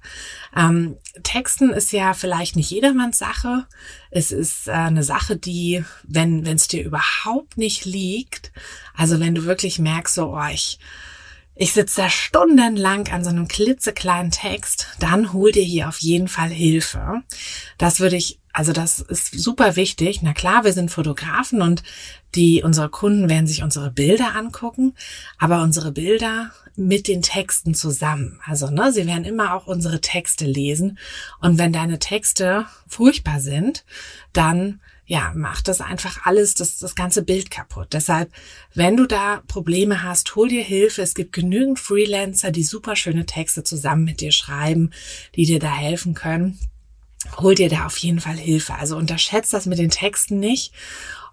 Ähm, 0.56 0.98
Texten 1.24 1.72
ist 1.72 1.92
ja 1.92 2.14
vielleicht 2.14 2.56
nicht 2.56 2.72
jedermanns 2.72 3.18
Sache. 3.18 3.66
Es 4.12 4.32
ist 4.32 4.68
äh, 4.68 4.72
eine 4.72 5.04
Sache, 5.04 5.38
die, 5.38 5.84
wenn 6.04 6.46
es 6.46 6.68
dir 6.68 6.84
überhaupt 6.84 7.58
nicht 7.58 7.86
liegt, 7.86 8.52
also 8.94 9.20
wenn 9.20 9.36
du 9.36 9.46
wirklich 9.46 9.80
merkst, 9.80 10.16
so, 10.16 10.36
oh, 10.36 10.48
ich, 10.52 10.80
ich 11.56 11.74
sitze 11.74 12.02
da 12.02 12.10
stundenlang 12.10 13.08
an 13.10 13.24
so 13.24 13.30
einem 13.30 13.48
klitzekleinen 13.48 14.32
Text, 14.32 14.88
dann 15.00 15.34
hol 15.34 15.52
dir 15.52 15.64
hier 15.64 15.88
auf 15.90 16.00
jeden 16.00 16.28
Fall 16.28 16.50
Hilfe. 16.50 17.22
Das 17.78 18.00
würde 18.00 18.16
ich 18.16 18.39
also 18.54 18.74
das 18.74 19.00
ist 19.00 19.40
super 19.40 19.76
wichtig. 19.76 20.22
Na 20.22 20.34
klar, 20.34 20.64
wir 20.64 20.74
sind 20.74 20.92
Fotografen 20.92 21.62
und 21.62 21.84
die, 22.36 22.64
unsere 22.64 22.90
Kunden 22.90 23.30
werden 23.30 23.48
sich 23.48 23.64
unsere 23.64 23.92
Bilder 23.92 24.36
angucken, 24.36 24.94
aber 25.38 25.62
unsere 25.62 25.92
Bilder 25.92 26.52
mit 26.76 27.08
den 27.08 27.22
Texten 27.22 27.74
zusammen. 27.74 28.40
Also, 28.46 28.70
ne, 28.70 28.92
sie 28.92 29.06
werden 29.06 29.26
immer 29.26 29.54
auch 29.54 29.68
unsere 29.68 30.02
Texte 30.02 30.46
lesen. 30.46 30.98
Und 31.42 31.58
wenn 31.58 31.74
deine 31.74 32.00
Texte 32.00 32.66
furchtbar 32.88 33.40
sind, 33.40 33.86
dann 34.34 34.80
ja, 35.06 35.32
macht 35.36 35.68
das 35.68 35.82
einfach 35.82 36.26
alles, 36.26 36.54
das, 36.54 36.78
das 36.78 36.94
ganze 36.94 37.24
Bild 37.24 37.50
kaputt. 37.50 37.88
Deshalb, 37.94 38.32
wenn 38.76 38.96
du 38.96 39.08
da 39.08 39.42
Probleme 39.48 40.04
hast, 40.04 40.36
hol 40.36 40.50
dir 40.50 40.64
Hilfe. 40.64 41.02
Es 41.02 41.16
gibt 41.16 41.34
genügend 41.34 41.80
Freelancer, 41.80 42.52
die 42.52 42.64
super 42.64 42.96
schöne 42.96 43.26
Texte 43.26 43.64
zusammen 43.64 44.04
mit 44.04 44.22
dir 44.22 44.32
schreiben, 44.32 44.92
die 45.36 45.46
dir 45.46 45.60
da 45.60 45.74
helfen 45.74 46.14
können 46.14 46.60
hol 47.38 47.56
dir 47.56 47.70
da 47.70 47.86
auf 47.86 47.98
jeden 47.98 48.20
Fall 48.20 48.38
Hilfe. 48.38 48.76
Also 48.76 48.98
unterschätzt 48.98 49.54
das 49.54 49.66
mit 49.66 49.80
den 49.80 49.90
Texten 49.90 50.40
nicht 50.40 50.74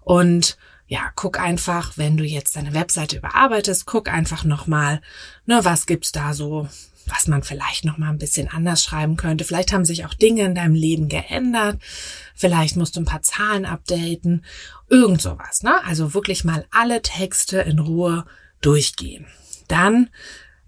und 0.01 0.57
ja, 0.87 1.11
guck 1.15 1.39
einfach, 1.39 1.97
wenn 1.97 2.15
du 2.15 2.23
jetzt 2.23 2.55
deine 2.55 2.73
Webseite 2.73 3.17
überarbeitest, 3.17 3.85
guck 3.85 4.07
einfach 4.07 4.45
nochmal, 4.45 5.01
ne, 5.45 5.59
was 5.63 5.85
gibt's 5.85 6.13
da 6.13 6.33
so, 6.33 6.69
was 7.07 7.27
man 7.27 7.43
vielleicht 7.43 7.83
nochmal 7.83 8.09
ein 8.09 8.17
bisschen 8.17 8.47
anders 8.47 8.83
schreiben 8.83 9.17
könnte. 9.17 9.43
Vielleicht 9.43 9.73
haben 9.73 9.85
sich 9.85 10.05
auch 10.05 10.13
Dinge 10.13 10.43
in 10.43 10.55
deinem 10.55 10.75
Leben 10.75 11.09
geändert. 11.09 11.81
Vielleicht 12.35 12.77
musst 12.77 12.95
du 12.95 13.01
ein 13.01 13.05
paar 13.05 13.21
Zahlen 13.21 13.65
updaten. 13.65 14.45
Irgend 14.89 15.21
sowas, 15.21 15.63
ne? 15.63 15.83
Also 15.85 16.13
wirklich 16.13 16.43
mal 16.43 16.65
alle 16.71 17.01
Texte 17.01 17.59
in 17.59 17.79
Ruhe 17.79 18.25
durchgehen. 18.61 19.25
Dann 19.67 20.09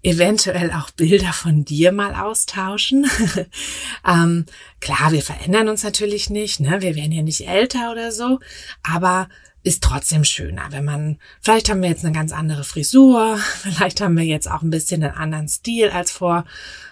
eventuell 0.02 0.72
auch 0.72 0.90
Bilder 0.90 1.32
von 1.32 1.64
dir 1.64 1.92
mal 1.92 2.14
austauschen. 2.14 3.10
ähm, 4.06 4.46
klar, 4.80 5.12
wir 5.12 5.22
verändern 5.22 5.68
uns 5.68 5.82
natürlich 5.82 6.30
nicht, 6.30 6.60
ne? 6.60 6.80
Wir 6.80 6.94
werden 6.96 7.12
ja 7.12 7.22
nicht 7.22 7.46
älter 7.46 7.92
oder 7.92 8.12
so, 8.12 8.40
aber 8.82 9.28
ist 9.62 9.82
trotzdem 9.82 10.24
schöner, 10.24 10.68
wenn 10.70 10.84
man, 10.84 11.18
vielleicht 11.42 11.68
haben 11.68 11.82
wir 11.82 11.90
jetzt 11.90 12.04
eine 12.04 12.14
ganz 12.14 12.32
andere 12.32 12.64
Frisur, 12.64 13.38
vielleicht 13.62 14.00
haben 14.00 14.16
wir 14.16 14.24
jetzt 14.24 14.50
auch 14.50 14.62
ein 14.62 14.70
bisschen 14.70 15.02
einen 15.02 15.14
anderen 15.14 15.48
Stil 15.48 15.90
als 15.90 16.10
vor 16.10 16.44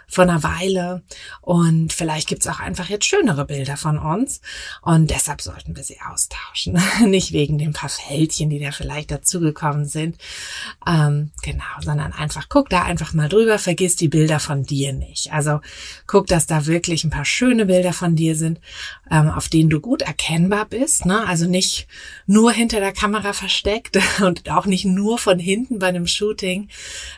vor 0.09 0.25
einer 0.25 0.43
Weile. 0.43 1.03
Und 1.41 1.93
vielleicht 1.93 2.29
gibt's 2.29 2.47
auch 2.47 2.61
einfach 2.61 2.89
jetzt 2.89 3.05
schönere 3.05 3.45
Bilder 3.45 3.77
von 3.77 3.99
uns. 3.99 4.41
Und 4.83 5.11
deshalb 5.11 5.41
sollten 5.43 5.77
wir 5.77 5.85
sie 5.85 5.99
austauschen. 6.01 6.81
Nicht 7.07 7.33
wegen 7.33 7.59
den 7.59 7.73
paar 7.73 7.91
Fältchen, 7.91 8.51
die 8.51 8.59
da 8.59 8.73
vielleicht 8.73 9.11
dazugekommen 9.11 9.85
sind. 9.85 10.17
Ähm, 10.87 11.31
genau, 11.43 11.65
sondern 11.81 12.13
einfach 12.13 12.49
guck 12.49 12.71
da 12.71 12.83
einfach 12.83 13.13
mal 13.13 13.29
drüber, 13.29 13.59
vergiss 13.59 13.97
die 13.97 14.09
Bilder 14.09 14.41
von 14.41 14.65
dir 14.65 14.93
nicht. 14.93 15.33
Also 15.33 15.61
guck, 16.07 16.27
dass 16.27 16.47
da 16.47 16.67
wirklich 16.67 17.05
ein 17.05 17.11
paar 17.11 17.25
schöne 17.25 17.67
Bilder 17.67 17.93
von 17.93 18.17
dir 18.17 18.37
sind, 18.37 18.61
ähm, 19.11 19.29
auf 19.29 19.49
denen 19.49 19.71
du 19.71 19.81
gut 19.81 20.03
erkennbar 20.03 20.67
bist. 20.67 21.07
Ne? 21.07 21.27
Also 21.27 21.47
nicht 21.47 21.87
nur 22.27 22.53
hinter 22.53 22.81
der 22.81 22.93
Kamera 22.93 23.33
versteckt 23.33 23.99
und 24.23 24.51
auch 24.51 24.67
nicht 24.67 24.85
nur 24.85 25.19
von 25.19 25.39
hinten 25.39 25.79
bei 25.79 25.89
einem 25.89 26.07
Shooting, 26.07 26.69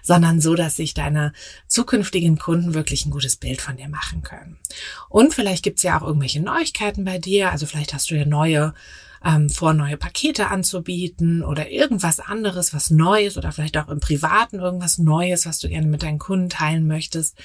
sondern 0.02 0.40
so, 0.40 0.54
dass 0.54 0.76
sich 0.76 0.94
deine 0.94 1.32
zukünftigen 1.66 2.38
Kunden 2.38 2.74
wirklich 2.80 3.06
ein 3.06 3.10
gutes 3.10 3.36
Bild 3.36 3.60
von 3.60 3.76
dir 3.76 3.88
machen 3.88 4.22
können. 4.22 4.58
Und 5.08 5.34
vielleicht 5.34 5.62
gibt's 5.62 5.82
ja 5.82 5.98
auch 5.98 6.06
irgendwelche 6.06 6.40
Neuigkeiten 6.40 7.04
bei 7.04 7.18
dir. 7.18 7.52
Also 7.52 7.66
vielleicht 7.66 7.94
hast 7.94 8.10
du 8.10 8.16
ja 8.16 8.24
neue 8.24 8.74
ähm, 9.24 9.50
vor, 9.50 9.74
neue 9.74 9.98
Pakete 9.98 10.48
anzubieten 10.48 11.44
oder 11.44 11.70
irgendwas 11.70 12.20
anderes, 12.20 12.72
was 12.72 12.90
Neues 12.90 13.36
oder 13.36 13.52
vielleicht 13.52 13.76
auch 13.76 13.88
im 13.88 14.00
Privaten 14.00 14.58
irgendwas 14.58 14.98
Neues, 14.98 15.44
was 15.44 15.58
du 15.58 15.68
gerne 15.68 15.86
mit 15.86 16.02
deinen 16.02 16.18
Kunden 16.18 16.48
teilen 16.48 16.86
möchtest, 16.86 17.36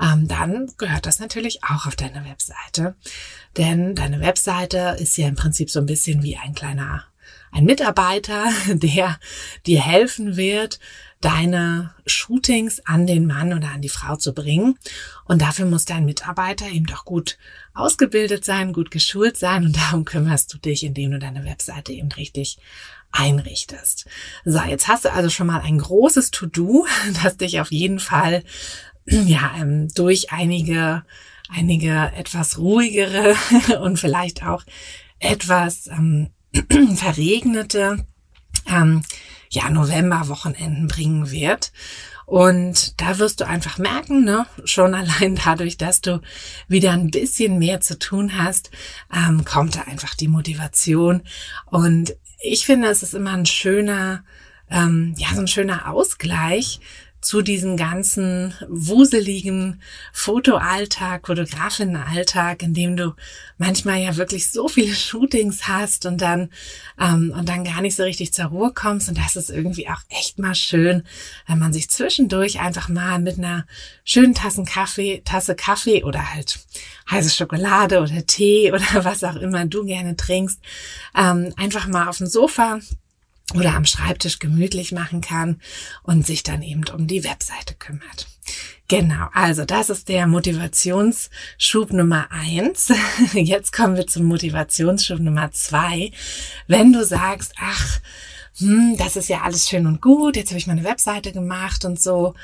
ähm, 0.00 0.28
dann 0.28 0.72
gehört 0.78 1.06
das 1.06 1.18
natürlich 1.18 1.64
auch 1.64 1.86
auf 1.86 1.96
deine 1.96 2.24
Webseite. 2.24 2.94
Denn 3.56 3.96
deine 3.96 4.20
Webseite 4.20 4.96
ist 5.00 5.16
ja 5.18 5.26
im 5.26 5.34
Prinzip 5.34 5.70
so 5.70 5.80
ein 5.80 5.86
bisschen 5.86 6.22
wie 6.22 6.36
ein 6.36 6.54
kleiner 6.54 7.04
ein 7.50 7.64
Mitarbeiter, 7.64 8.44
der 8.68 9.18
dir 9.66 9.80
helfen 9.80 10.36
wird, 10.36 10.78
deine 11.20 11.94
Shootings 12.06 12.80
an 12.86 13.06
den 13.06 13.26
Mann 13.26 13.52
oder 13.52 13.70
an 13.70 13.82
die 13.82 13.88
Frau 13.88 14.16
zu 14.16 14.32
bringen. 14.32 14.78
Und 15.24 15.42
dafür 15.42 15.66
muss 15.66 15.84
dein 15.84 16.04
Mitarbeiter 16.04 16.68
eben 16.68 16.86
doch 16.86 17.04
gut 17.04 17.38
ausgebildet 17.74 18.44
sein, 18.44 18.72
gut 18.72 18.90
geschult 18.90 19.36
sein 19.36 19.64
und 19.64 19.76
darum 19.76 20.04
kümmerst 20.04 20.52
du 20.52 20.58
dich, 20.58 20.84
indem 20.84 21.12
du 21.12 21.18
deine 21.18 21.44
Webseite 21.44 21.92
eben 21.92 22.12
richtig 22.12 22.58
einrichtest. 23.10 24.06
So, 24.44 24.60
jetzt 24.60 24.88
hast 24.88 25.04
du 25.04 25.12
also 25.12 25.30
schon 25.30 25.46
mal 25.46 25.60
ein 25.60 25.78
großes 25.78 26.30
To-Do, 26.30 26.86
das 27.22 27.36
dich 27.36 27.60
auf 27.60 27.72
jeden 27.72 27.98
Fall 27.98 28.44
ja 29.06 29.52
ähm, 29.58 29.88
durch 29.94 30.32
einige 30.32 31.04
einige 31.50 32.12
etwas 32.14 32.58
ruhigere 32.58 33.34
und 33.80 33.98
vielleicht 33.98 34.44
auch 34.44 34.64
etwas 35.18 35.86
ähm, 35.88 36.28
verregnete 36.96 38.06
ähm, 38.66 39.02
ja, 39.50 39.70
November-Wochenenden 39.70 40.88
bringen 40.88 41.30
wird. 41.30 41.72
Und 42.26 43.00
da 43.00 43.18
wirst 43.18 43.40
du 43.40 43.46
einfach 43.46 43.78
merken, 43.78 44.24
ne, 44.24 44.46
schon 44.64 44.94
allein 44.94 45.36
dadurch, 45.42 45.78
dass 45.78 46.02
du 46.02 46.20
wieder 46.68 46.92
ein 46.92 47.10
bisschen 47.10 47.58
mehr 47.58 47.80
zu 47.80 47.98
tun 47.98 48.36
hast, 48.36 48.70
ähm, 49.14 49.46
kommt 49.46 49.76
da 49.76 49.82
einfach 49.82 50.14
die 50.14 50.28
Motivation. 50.28 51.22
Und 51.64 52.14
ich 52.42 52.66
finde, 52.66 52.88
es 52.88 53.02
ist 53.02 53.14
immer 53.14 53.32
ein 53.32 53.46
schöner, 53.46 54.24
ähm, 54.70 55.14
ja, 55.16 55.28
so 55.34 55.40
ein 55.40 55.48
schöner 55.48 55.90
Ausgleich 55.90 56.80
zu 57.20 57.42
diesem 57.42 57.76
ganzen 57.76 58.54
wuseligen 58.68 59.82
Fotoalltag, 60.12 61.26
Fotografinnenalltag, 61.26 62.62
in 62.62 62.74
dem 62.74 62.96
du 62.96 63.14
manchmal 63.56 63.98
ja 63.98 64.16
wirklich 64.16 64.50
so 64.50 64.68
viele 64.68 64.94
Shootings 64.94 65.66
hast 65.66 66.06
und 66.06 66.22
dann 66.22 66.50
ähm, 66.98 67.34
und 67.36 67.48
dann 67.48 67.64
gar 67.64 67.80
nicht 67.80 67.96
so 67.96 68.04
richtig 68.04 68.32
zur 68.32 68.46
Ruhe 68.46 68.72
kommst. 68.72 69.08
Und 69.08 69.18
das 69.18 69.34
ist 69.34 69.50
irgendwie 69.50 69.88
auch 69.88 70.00
echt 70.08 70.38
mal 70.38 70.54
schön, 70.54 71.02
wenn 71.46 71.58
man 71.58 71.72
sich 71.72 71.90
zwischendurch 71.90 72.60
einfach 72.60 72.88
mal 72.88 73.18
mit 73.18 73.38
einer 73.38 73.66
schönen 74.04 74.34
Tassen 74.34 74.64
Kaffee, 74.64 75.22
Tasse 75.24 75.56
Kaffee 75.56 76.04
oder 76.04 76.34
halt 76.34 76.60
heiße 77.10 77.30
Schokolade 77.30 78.00
oder 78.00 78.26
Tee 78.26 78.72
oder 78.72 79.04
was 79.04 79.24
auch 79.24 79.36
immer 79.36 79.66
du 79.66 79.84
gerne 79.84 80.16
trinkst, 80.16 80.60
ähm, 81.16 81.52
einfach 81.56 81.88
mal 81.88 82.08
auf 82.08 82.18
dem 82.18 82.28
Sofa 82.28 82.78
oder 83.54 83.74
am 83.74 83.86
Schreibtisch 83.86 84.38
gemütlich 84.38 84.92
machen 84.92 85.20
kann 85.20 85.60
und 86.02 86.26
sich 86.26 86.42
dann 86.42 86.62
eben 86.62 86.84
um 86.92 87.06
die 87.06 87.24
Webseite 87.24 87.74
kümmert. 87.74 88.26
Genau, 88.88 89.28
also 89.34 89.64
das 89.64 89.90
ist 89.90 90.08
der 90.08 90.26
Motivationsschub 90.26 91.92
Nummer 91.92 92.28
eins. 92.30 92.92
Jetzt 93.34 93.72
kommen 93.72 93.96
wir 93.96 94.06
zum 94.06 94.24
Motivationsschub 94.24 95.20
Nummer 95.20 95.50
zwei. 95.52 96.10
Wenn 96.66 96.92
du 96.92 97.04
sagst, 97.04 97.52
ach, 97.60 98.00
hm, 98.58 98.96
das 98.96 99.16
ist 99.16 99.28
ja 99.28 99.42
alles 99.42 99.68
schön 99.68 99.86
und 99.86 100.02
gut, 100.02 100.36
jetzt 100.36 100.50
habe 100.50 100.58
ich 100.58 100.66
meine 100.66 100.84
Webseite 100.84 101.32
gemacht 101.32 101.84
und 101.84 102.00
so. 102.00 102.34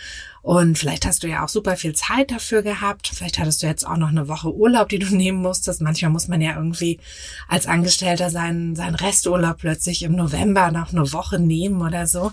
Und 0.43 0.79
vielleicht 0.79 1.07
hast 1.07 1.23
du 1.23 1.27
ja 1.27 1.43
auch 1.43 1.49
super 1.49 1.77
viel 1.77 1.95
Zeit 1.95 2.31
dafür 2.31 2.63
gehabt. 2.63 3.11
Vielleicht 3.13 3.39
hattest 3.39 3.63
du 3.63 3.67
jetzt 3.67 3.87
auch 3.87 3.97
noch 3.97 4.11
eine 4.11 4.29
Woche 4.29 4.55
Urlaub, 4.55 4.91
die 4.91 4.99
du 4.99 5.07
nehmen 5.17 5.41
musstest. 5.41 5.81
Manchmal 5.81 6.11
muss 6.11 6.29
man 6.29 6.41
ja 6.41 6.55
irgendwie 6.55 7.01
als 7.49 7.67
Angestellter 7.67 8.31
seinen, 8.31 8.77
seinen 8.77 8.95
Resturlaub 8.95 9.57
plötzlich 9.59 10.03
im 10.03 10.15
November 10.15 10.71
noch 10.71 10.93
eine 10.93 11.13
Woche 11.13 11.41
nehmen 11.41 11.81
oder 11.81 12.07
so. 12.07 12.31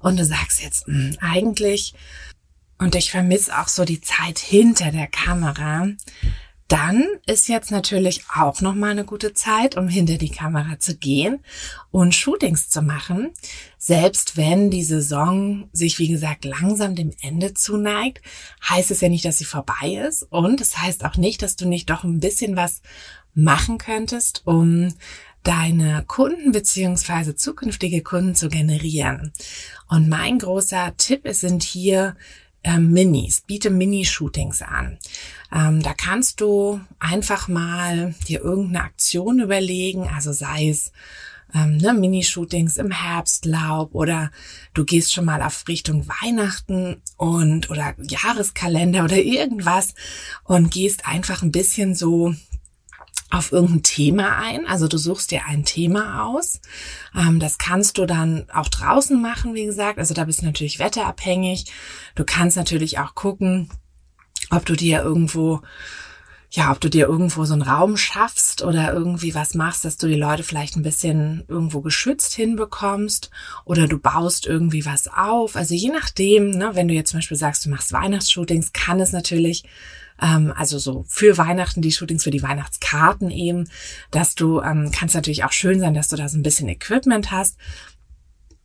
Und 0.00 0.18
du 0.18 0.24
sagst 0.24 0.62
jetzt, 0.62 0.86
hm, 0.86 1.16
eigentlich, 1.20 1.94
und 2.78 2.94
ich 2.94 3.10
vermisse 3.10 3.58
auch 3.58 3.68
so 3.68 3.84
die 3.84 4.00
Zeit 4.00 4.38
hinter 4.38 4.92
der 4.92 5.08
Kamera 5.08 5.88
dann 6.68 7.06
ist 7.26 7.48
jetzt 7.48 7.70
natürlich 7.70 8.24
auch 8.34 8.60
noch 8.60 8.74
mal 8.74 8.90
eine 8.90 9.06
gute 9.06 9.32
Zeit, 9.32 9.78
um 9.78 9.88
hinter 9.88 10.18
die 10.18 10.28
Kamera 10.28 10.78
zu 10.78 10.96
gehen 10.96 11.40
und 11.90 12.14
Shootings 12.14 12.68
zu 12.68 12.82
machen. 12.82 13.30
Selbst 13.78 14.36
wenn 14.36 14.70
die 14.70 14.84
Saison 14.84 15.70
sich, 15.72 15.98
wie 15.98 16.08
gesagt, 16.08 16.44
langsam 16.44 16.94
dem 16.94 17.12
Ende 17.22 17.54
zuneigt, 17.54 18.20
heißt 18.68 18.90
es 18.90 19.00
ja 19.00 19.08
nicht, 19.08 19.24
dass 19.24 19.38
sie 19.38 19.46
vorbei 19.46 19.98
ist. 20.06 20.24
Und 20.30 20.60
es 20.60 20.70
das 20.72 20.82
heißt 20.82 21.04
auch 21.06 21.16
nicht, 21.16 21.40
dass 21.40 21.56
du 21.56 21.66
nicht 21.66 21.88
doch 21.88 22.04
ein 22.04 22.20
bisschen 22.20 22.54
was 22.54 22.82
machen 23.34 23.78
könntest, 23.78 24.42
um 24.44 24.92
deine 25.44 26.04
Kunden 26.06 26.52
beziehungsweise 26.52 27.34
zukünftige 27.34 28.02
Kunden 28.02 28.34
zu 28.34 28.50
generieren. 28.50 29.32
Und 29.88 30.08
mein 30.08 30.38
großer 30.38 30.94
Tipp 30.98 31.22
sind 31.30 31.62
hier 31.62 32.14
äh, 32.62 32.78
Minis, 32.78 33.40
biete 33.42 33.70
Mini-Shootings 33.70 34.62
an. 34.62 34.98
Ähm, 35.52 35.82
da 35.82 35.94
kannst 35.94 36.40
du 36.40 36.80
einfach 36.98 37.48
mal 37.48 38.14
dir 38.26 38.42
irgendeine 38.42 38.84
Aktion 38.84 39.40
überlegen, 39.40 40.08
also 40.08 40.32
sei 40.32 40.68
es 40.68 40.92
ähm, 41.54 41.78
ne, 41.78 41.94
Minishootings 41.94 42.76
im 42.76 42.90
Herbstlaub 42.90 43.94
oder 43.94 44.30
du 44.74 44.84
gehst 44.84 45.12
schon 45.12 45.24
mal 45.24 45.42
auf 45.42 45.66
Richtung 45.66 46.06
Weihnachten 46.06 47.00
und 47.16 47.70
oder 47.70 47.94
Jahreskalender 47.98 49.04
oder 49.04 49.16
irgendwas 49.16 49.94
und 50.44 50.70
gehst 50.70 51.06
einfach 51.06 51.42
ein 51.42 51.52
bisschen 51.52 51.94
so 51.94 52.34
auf 53.30 53.52
irgendein 53.52 53.82
Thema 53.82 54.38
ein. 54.38 54.66
Also 54.66 54.88
du 54.88 54.96
suchst 54.96 55.30
dir 55.30 55.42
ein 55.46 55.64
Thema 55.64 56.24
aus. 56.24 56.60
Ähm, 57.14 57.40
das 57.40 57.58
kannst 57.58 57.98
du 57.98 58.06
dann 58.06 58.46
auch 58.52 58.68
draußen 58.68 59.20
machen, 59.20 59.54
wie 59.54 59.66
gesagt. 59.66 59.98
Also 59.98 60.14
da 60.14 60.24
bist 60.24 60.42
du 60.42 60.46
natürlich 60.46 60.78
wetterabhängig. 60.78 61.66
Du 62.14 62.24
kannst 62.24 62.56
natürlich 62.56 62.98
auch 62.98 63.14
gucken, 63.14 63.68
ob 64.50 64.64
du 64.64 64.74
dir 64.74 65.02
irgendwo 65.02 65.60
ja, 66.50 66.72
ob 66.72 66.80
du 66.80 66.88
dir 66.88 67.06
irgendwo 67.06 67.44
so 67.44 67.52
einen 67.52 67.62
Raum 67.62 67.98
schaffst 67.98 68.62
oder 68.62 68.92
irgendwie 68.94 69.34
was 69.34 69.54
machst, 69.54 69.84
dass 69.84 69.98
du 69.98 70.06
die 70.06 70.14
Leute 70.14 70.42
vielleicht 70.42 70.76
ein 70.76 70.82
bisschen 70.82 71.44
irgendwo 71.46 71.82
geschützt 71.82 72.34
hinbekommst 72.34 73.30
oder 73.66 73.86
du 73.86 73.98
baust 73.98 74.46
irgendwie 74.46 74.86
was 74.86 75.08
auf. 75.08 75.56
Also 75.56 75.74
je 75.74 75.90
nachdem, 75.90 76.50
ne, 76.50 76.70
wenn 76.72 76.88
du 76.88 76.94
jetzt 76.94 77.10
zum 77.10 77.18
Beispiel 77.18 77.36
sagst, 77.36 77.66
du 77.66 77.70
machst 77.70 77.92
Weihnachtsshootings, 77.92 78.72
kann 78.72 78.98
es 78.98 79.12
natürlich 79.12 79.64
ähm, 80.20 80.52
also 80.56 80.78
so 80.78 81.04
für 81.08 81.38
Weihnachten, 81.38 81.82
die 81.82 81.92
Shootings 81.92 82.24
für 82.24 82.30
die 82.30 82.42
Weihnachtskarten 82.42 83.30
eben, 83.30 83.68
dass 84.10 84.34
du, 84.34 84.60
ähm, 84.60 84.90
kannst 84.92 85.14
natürlich 85.14 85.44
auch 85.44 85.52
schön 85.52 85.80
sein, 85.80 85.94
dass 85.94 86.08
du 86.08 86.16
da 86.16 86.28
so 86.28 86.38
ein 86.38 86.42
bisschen 86.42 86.68
Equipment 86.68 87.30
hast. 87.30 87.56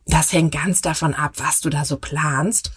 Das 0.06 0.32
hängt 0.32 0.52
ganz 0.52 0.82
davon 0.82 1.14
ab, 1.14 1.34
was 1.36 1.60
du 1.60 1.70
da 1.70 1.84
so 1.84 1.96
planst. 1.96 2.72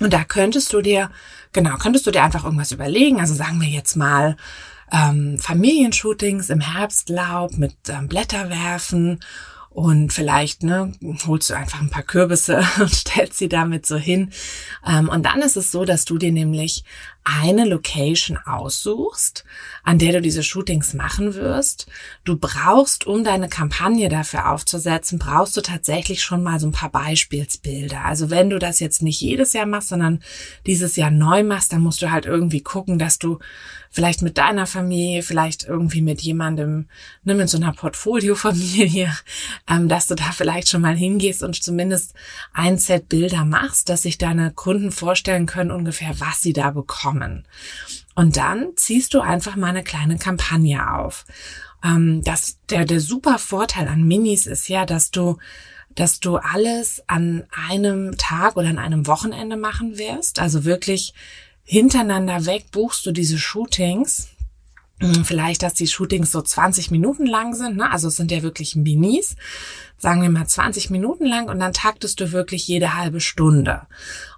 Und 0.00 0.12
da 0.12 0.24
könntest 0.24 0.72
du 0.72 0.80
dir, 0.80 1.10
genau, 1.52 1.76
könntest 1.76 2.06
du 2.06 2.10
dir 2.10 2.22
einfach 2.22 2.44
irgendwas 2.44 2.72
überlegen. 2.72 3.20
Also 3.20 3.34
sagen 3.34 3.60
wir 3.60 3.68
jetzt 3.68 3.96
mal 3.96 4.36
ähm, 4.92 5.38
Familienshootings 5.38 6.50
im 6.50 6.60
Herbstlaub 6.60 7.56
mit 7.56 7.76
ähm, 7.88 8.08
Blätterwerfen 8.08 9.20
und 9.70 10.12
vielleicht 10.12 10.62
ne, 10.62 10.92
holst 11.26 11.50
du 11.50 11.54
einfach 11.54 11.80
ein 11.80 11.90
paar 11.90 12.04
Kürbisse 12.04 12.64
und 12.78 12.94
stellst 12.94 13.38
sie 13.38 13.48
damit 13.48 13.86
so 13.86 13.96
hin. 13.96 14.30
Ähm, 14.86 15.08
und 15.08 15.24
dann 15.24 15.42
ist 15.42 15.56
es 15.56 15.72
so, 15.72 15.84
dass 15.84 16.04
du 16.04 16.16
dir 16.16 16.32
nämlich 16.32 16.84
eine 17.24 17.64
Location 17.64 18.36
aussuchst, 18.36 19.44
an 19.82 19.98
der 19.98 20.12
du 20.12 20.20
diese 20.20 20.42
Shootings 20.42 20.92
machen 20.92 21.34
wirst. 21.34 21.86
Du 22.24 22.36
brauchst, 22.36 23.06
um 23.06 23.24
deine 23.24 23.48
Kampagne 23.48 24.10
dafür 24.10 24.50
aufzusetzen, 24.50 25.18
brauchst 25.18 25.56
du 25.56 25.62
tatsächlich 25.62 26.22
schon 26.22 26.42
mal 26.42 26.60
so 26.60 26.66
ein 26.66 26.72
paar 26.72 26.90
Beispielsbilder. 26.90 28.04
Also 28.04 28.28
wenn 28.28 28.50
du 28.50 28.58
das 28.58 28.78
jetzt 28.78 29.00
nicht 29.00 29.20
jedes 29.20 29.54
Jahr 29.54 29.66
machst, 29.66 29.88
sondern 29.88 30.22
dieses 30.66 30.96
Jahr 30.96 31.10
neu 31.10 31.42
machst, 31.44 31.72
dann 31.72 31.80
musst 31.80 32.02
du 32.02 32.10
halt 32.10 32.26
irgendwie 32.26 32.60
gucken, 32.60 32.98
dass 32.98 33.18
du 33.18 33.38
vielleicht 33.90 34.22
mit 34.22 34.38
deiner 34.38 34.66
Familie, 34.66 35.22
vielleicht 35.22 35.64
irgendwie 35.64 36.02
mit 36.02 36.20
jemandem, 36.20 36.88
ne, 37.22 37.34
mit 37.34 37.48
so 37.48 37.56
einer 37.56 37.72
Portfoliofamilie, 37.72 39.10
ähm, 39.70 39.88
dass 39.88 40.08
du 40.08 40.16
da 40.16 40.32
vielleicht 40.32 40.68
schon 40.68 40.82
mal 40.82 40.96
hingehst 40.96 41.44
und 41.44 41.62
zumindest 41.62 42.12
ein 42.52 42.76
Set 42.76 43.08
Bilder 43.08 43.44
machst, 43.44 43.88
dass 43.88 44.02
sich 44.02 44.18
deine 44.18 44.50
Kunden 44.50 44.90
vorstellen 44.90 45.46
können 45.46 45.70
ungefähr, 45.70 46.18
was 46.18 46.42
sie 46.42 46.52
da 46.52 46.72
bekommen 46.72 47.13
kommen. 47.14 47.44
Und 48.14 48.36
dann 48.36 48.72
ziehst 48.76 49.14
du 49.14 49.20
einfach 49.20 49.56
mal 49.56 49.68
eine 49.68 49.84
kleine 49.84 50.18
Kampagne 50.18 50.94
auf. 50.94 51.24
Ähm, 51.84 52.22
das, 52.24 52.58
der, 52.70 52.84
der 52.84 53.00
super 53.00 53.38
Vorteil 53.38 53.88
an 53.88 54.02
Minis 54.04 54.46
ist 54.46 54.68
ja, 54.68 54.86
dass 54.86 55.10
du 55.10 55.38
dass 55.96 56.18
du 56.18 56.38
alles 56.38 57.04
an 57.06 57.44
einem 57.68 58.18
Tag 58.18 58.56
oder 58.56 58.66
an 58.66 58.80
einem 58.80 59.06
Wochenende 59.06 59.56
machen 59.56 59.96
wirst. 59.96 60.40
Also 60.40 60.64
wirklich 60.64 61.14
hintereinander 61.62 62.46
weg 62.46 62.72
buchst 62.72 63.06
du 63.06 63.12
diese 63.12 63.38
Shootings. 63.38 64.26
Vielleicht, 65.24 65.62
dass 65.62 65.74
die 65.74 65.86
Shootings 65.86 66.30
so 66.30 66.42
20 66.42 66.90
Minuten 66.90 67.26
lang 67.26 67.54
sind. 67.54 67.76
Ne? 67.76 67.90
Also 67.90 68.08
es 68.08 68.16
sind 68.16 68.30
ja 68.30 68.42
wirklich 68.42 68.76
Minis 68.76 69.36
sagen 70.04 70.20
wir 70.20 70.28
mal 70.28 70.46
20 70.46 70.90
Minuten 70.90 71.24
lang 71.24 71.48
und 71.48 71.58
dann 71.60 71.72
taktest 71.72 72.20
du 72.20 72.30
wirklich 72.30 72.68
jede 72.68 72.94
halbe 72.94 73.22
Stunde. 73.22 73.86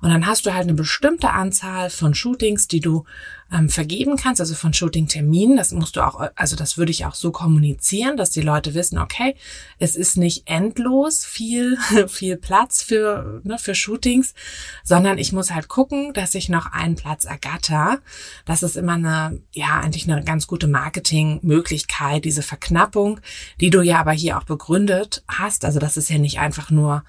Und 0.01 0.11
dann 0.11 0.25
hast 0.25 0.47
du 0.47 0.55
halt 0.55 0.63
eine 0.63 0.75
bestimmte 0.75 1.31
Anzahl 1.31 1.91
von 1.91 2.15
Shootings, 2.15 2.69
die 2.69 2.79
du 2.79 3.05
ähm, 3.53 3.69
vergeben 3.69 4.17
kannst, 4.17 4.41
also 4.41 4.55
von 4.55 4.73
Shooting-Terminen. 4.73 5.57
Das 5.57 5.73
musst 5.73 5.97
du 5.97 6.01
auch, 6.01 6.21
also 6.35 6.57
das 6.57 6.79
würde 6.79 6.91
ich 6.91 7.07
auch 7.07 7.15
so 7.15 7.31
kommunizieren, 7.31 8.17
dass 8.17 8.31
die 8.31 8.41
Leute 8.41 8.75
wissen, 8.75 8.99
okay, 8.99 9.37
es 9.79 9.95
ist 9.95 10.17
nicht 10.17 10.49
endlos 10.49 11.25
viel, 11.25 11.79
viel 12.09 12.37
Platz 12.37 12.83
für, 12.83 13.41
ne, 13.45 13.59
für 13.59 13.75
Shootings, 13.75 14.35
sondern 14.83 15.19
ich 15.19 15.33
muss 15.33 15.53
halt 15.53 15.69
gucken, 15.69 16.13
dass 16.13 16.35
ich 16.35 16.49
noch 16.49 16.73
einen 16.73 16.97
Platz 16.97 17.25
ergatter. 17.25 18.01
Das 18.45 18.63
ist 18.63 18.77
immer 18.77 18.95
eine, 18.95 19.41
ja, 19.53 19.81
eigentlich 19.81 20.11
eine 20.11 20.25
ganz 20.25 20.47
gute 20.47 20.67
Marketingmöglichkeit, 20.67 22.25
diese 22.25 22.43
Verknappung, 22.43 23.21
die 23.61 23.71
du 23.71 23.83
ja 23.83 24.01
aber 24.01 24.13
hier 24.13 24.39
auch 24.39 24.45
begründet 24.45 25.23
hast. 25.29 25.65
Also 25.65 25.79
das 25.79 25.97
ist 25.97 26.11
ja 26.11 26.19
nicht 26.19 26.41
einfach 26.41 26.71
nur 26.71 27.05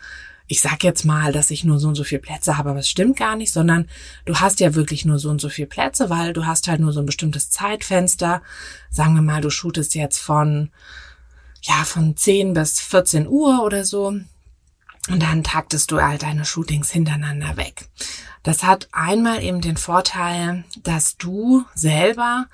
ich 0.48 0.62
sag 0.62 0.84
jetzt 0.84 1.04
mal, 1.04 1.34
dass 1.34 1.52
ich 1.52 1.64
nur 1.64 1.78
so 1.78 1.90
und 1.90 1.96
so 1.96 2.04
viele 2.04 2.22
Plätze 2.22 2.58
habe, 2.58 2.70
aber 2.70 2.80
es 2.80 2.90
stimmt 2.90 3.18
gar 3.18 3.36
nicht, 3.36 3.52
sondern 3.52 3.88
du 4.26 4.40
hast 4.40 4.60
ja 4.60 4.76
wirklich 4.76 5.06
nur 5.06 5.20
so 5.20 5.30
und 5.30 5.42
so 5.42 5.50
viele 5.50 5.68
Plätze, 5.68 6.10
weil 6.10 6.34
du 6.34 6.46
hast 6.46 6.68
halt 6.68 6.80
nur 6.80 6.94
so 6.94 7.02
ein 7.02 7.06
bestimmtes 7.06 7.50
Zeitfenster. 7.50 8.42
Sagen 8.90 9.16
wir 9.16 9.22
mal, 9.22 9.42
du 9.42 9.50
shootest 9.50 9.94
jetzt 9.96 10.20
von, 10.20 10.72
ja, 11.62 11.84
von 11.84 12.16
10 12.16 12.54
bis 12.54 12.80
14 12.80 13.28
Uhr 13.28 13.64
oder 13.64 13.84
so. 13.84 14.08
Und 15.10 15.24
dann 15.24 15.44
taktest 15.44 15.92
du 15.92 16.02
halt 16.02 16.24
deine 16.24 16.46
Shootings 16.46 16.92
hintereinander 16.92 17.58
weg. 17.58 17.86
Das 18.44 18.64
hat 18.64 18.88
einmal 18.94 19.44
eben 19.44 19.62
den 19.62 19.78
Vorteil, 19.78 20.64
dass 20.84 21.18
du 21.18 21.66
selber 21.76 22.48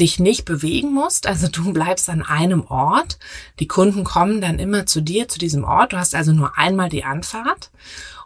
dich 0.00 0.18
nicht 0.18 0.44
bewegen 0.44 0.92
musst. 0.92 1.26
Also 1.26 1.48
du 1.48 1.72
bleibst 1.72 2.08
an 2.08 2.22
einem 2.22 2.66
Ort. 2.66 3.18
Die 3.60 3.68
Kunden 3.68 4.04
kommen 4.04 4.40
dann 4.40 4.58
immer 4.58 4.86
zu 4.86 5.00
dir, 5.00 5.28
zu 5.28 5.38
diesem 5.38 5.64
Ort. 5.64 5.92
Du 5.92 5.96
hast 5.96 6.14
also 6.14 6.32
nur 6.32 6.58
einmal 6.58 6.88
die 6.88 7.04
Anfahrt. 7.04 7.70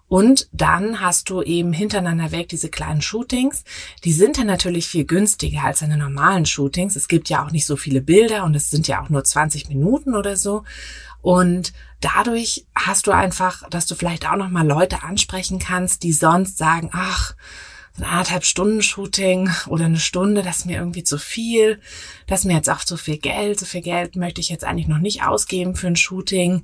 Und 0.09 0.49
dann 0.53 1.01
hast 1.03 1.29
du 1.29 1.43
eben 1.43 1.75
hintereinander 1.75 2.33
weg 2.33 2.49
diese 2.49 2.71
kleinen 2.71 3.03
Shootings. 3.03 3.65
Die 4.05 4.13
sind 4.13 4.39
dann 4.39 4.47
natürlich 4.47 4.89
viel 4.89 5.05
günstiger 5.05 5.65
als 5.65 5.81
deine 5.81 5.99
normalen 5.99 6.47
Shootings. 6.47 6.97
Es 6.97 7.09
gibt 7.09 7.29
ja 7.29 7.45
auch 7.45 7.51
nicht 7.51 7.67
so 7.67 7.77
viele 7.77 8.01
Bilder 8.01 8.45
und 8.45 8.57
es 8.57 8.71
sind 8.71 8.89
ja 8.89 9.03
auch 9.03 9.11
nur 9.11 9.23
20 9.23 9.69
Minuten 9.69 10.15
oder 10.15 10.37
so. 10.37 10.65
Und 11.21 11.75
dadurch 12.01 12.67
hast 12.75 13.07
du 13.07 13.11
einfach, 13.11 13.69
dass 13.69 13.85
du 13.85 13.95
vielleicht 13.95 14.27
auch 14.27 14.37
noch 14.37 14.49
mal 14.49 14.67
Leute 14.67 15.03
ansprechen 15.03 15.59
kannst, 15.59 16.03
die 16.05 16.13
sonst 16.13 16.57
sagen, 16.57 16.89
ach, 16.93 17.35
ein 17.99 18.05
anderthalb 18.05 18.45
Stunden 18.45 18.83
Shooting 18.83 19.51
oder 19.67 19.87
eine 19.87 19.99
Stunde, 19.99 20.43
das 20.43 20.59
ist 20.59 20.67
mir 20.67 20.79
irgendwie 20.79 21.05
zu 21.05 21.19
viel, 21.19 21.81
das 22.27 22.41
ist 22.41 22.45
mir 22.47 22.55
jetzt 22.55 22.71
auch 22.71 22.85
zu 22.85 22.97
viel 22.97 23.19
Geld, 23.19 23.59
so 23.59 23.67
viel 23.67 23.81
Geld 23.81 24.17
möchte 24.17 24.41
ich 24.41 24.49
jetzt 24.49 24.65
eigentlich 24.65 24.89
noch 24.89 24.99
nicht 24.99 25.25
ausgeben 25.25 25.75
für 25.75 25.89
ein 25.89 25.97
Shooting 25.97 26.63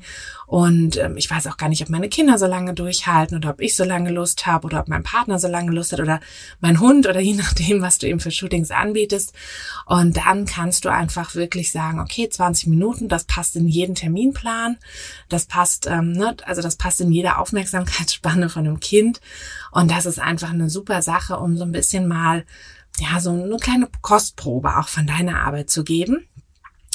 und 0.55 0.99
ähm, 0.99 1.17
ich 1.17 1.29
weiß 1.29 1.49
auch 1.49 1.57
gar 1.57 1.69
nicht, 1.69 1.83
ob 1.83 1.89
meine 1.89 2.09
Kinder 2.09 2.39
so 2.39 2.47
lange 2.47 2.75
durchhalten 2.75 3.37
oder 3.37 3.51
ob 3.51 3.61
ich 3.61 3.75
so 3.75 3.83
lange 3.83 4.13
Lust 4.13 4.47
habe 4.47 4.67
oder 4.67 4.79
ob 4.79 4.87
mein 4.87 5.03
Partner 5.03 5.41
so 5.41 5.49
lange 5.49 5.73
Lust 5.73 5.93
hat 5.93 5.99
oder 5.99 6.21
mein 6.61 6.79
Hund 6.79 7.09
oder 7.09 7.19
je 7.29 7.35
nachdem, 7.35 7.83
was 7.83 7.99
du 7.99 8.07
eben 8.07 8.21
für 8.21 8.31
Shootings 8.31 8.71
anbietest. 8.71 9.33
Und 9.85 10.17
dann 10.17 10.47
kannst 10.47 10.85
du 10.85 10.91
einfach 10.91 11.35
wirklich 11.35 11.73
sagen, 11.73 11.99
okay, 11.99 12.29
20 12.29 12.69
Minuten, 12.69 13.09
das 13.09 13.25
passt 13.25 13.57
in 13.57 13.67
jeden 13.67 13.97
Terminplan, 13.97 14.77
das 15.29 15.47
passt, 15.47 15.89
ähm, 15.89 16.13
ne, 16.13 16.37
also 16.45 16.63
das 16.63 16.77
passt 16.77 17.01
in 17.01 17.11
jeder 17.11 17.41
Aufmerksamkeitsspanne 17.41 18.49
von 18.49 18.65
einem 18.65 18.79
Kind. 18.79 19.21
Und 19.73 19.91
das 19.91 20.07
ist 20.07 20.21
einfach 20.21 20.51
eine 20.51 20.71
super 20.71 21.03
Sache, 21.03 21.37
um 21.37 21.57
so 21.57 21.65
ein 21.65 21.73
bisschen 21.73 22.07
mal, 22.07 22.45
ja, 23.01 23.19
so 23.19 23.31
eine 23.31 23.57
kleine 23.57 23.89
Kostprobe 24.03 24.77
auch 24.77 24.87
von 24.87 25.09
deiner 25.09 25.41
Arbeit 25.41 25.69
zu 25.69 25.83
geben. 25.83 26.29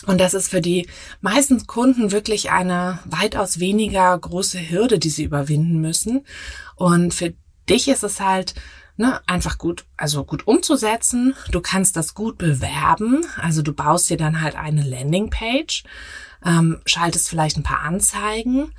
Und 0.09 0.17
das 0.17 0.33
ist 0.33 0.49
für 0.49 0.59
die 0.59 0.87
meisten 1.21 1.67
Kunden 1.67 2.11
wirklich 2.11 2.49
eine 2.49 2.97
weitaus 3.05 3.59
weniger 3.59 4.17
große 4.17 4.71
Hürde, 4.71 4.97
die 4.97 5.11
sie 5.11 5.23
überwinden 5.23 5.81
müssen. 5.81 6.25
Und 6.73 7.13
für 7.13 7.35
dich 7.69 7.87
ist 7.89 8.03
es 8.03 8.19
halt 8.19 8.55
ne, 8.97 9.21
einfach 9.27 9.59
gut, 9.59 9.85
also 9.97 10.23
gut 10.23 10.47
umzusetzen. 10.47 11.35
Du 11.51 11.61
kannst 11.61 11.95
das 11.95 12.15
gut 12.15 12.39
bewerben. 12.39 13.23
Also 13.39 13.61
du 13.61 13.71
baust 13.71 14.09
dir 14.09 14.17
dann 14.17 14.41
halt 14.41 14.55
eine 14.55 14.81
Landingpage, 14.81 15.83
ähm, 16.43 16.81
schaltest 16.87 17.29
vielleicht 17.29 17.57
ein 17.57 17.63
paar 17.63 17.81
Anzeigen 17.81 18.73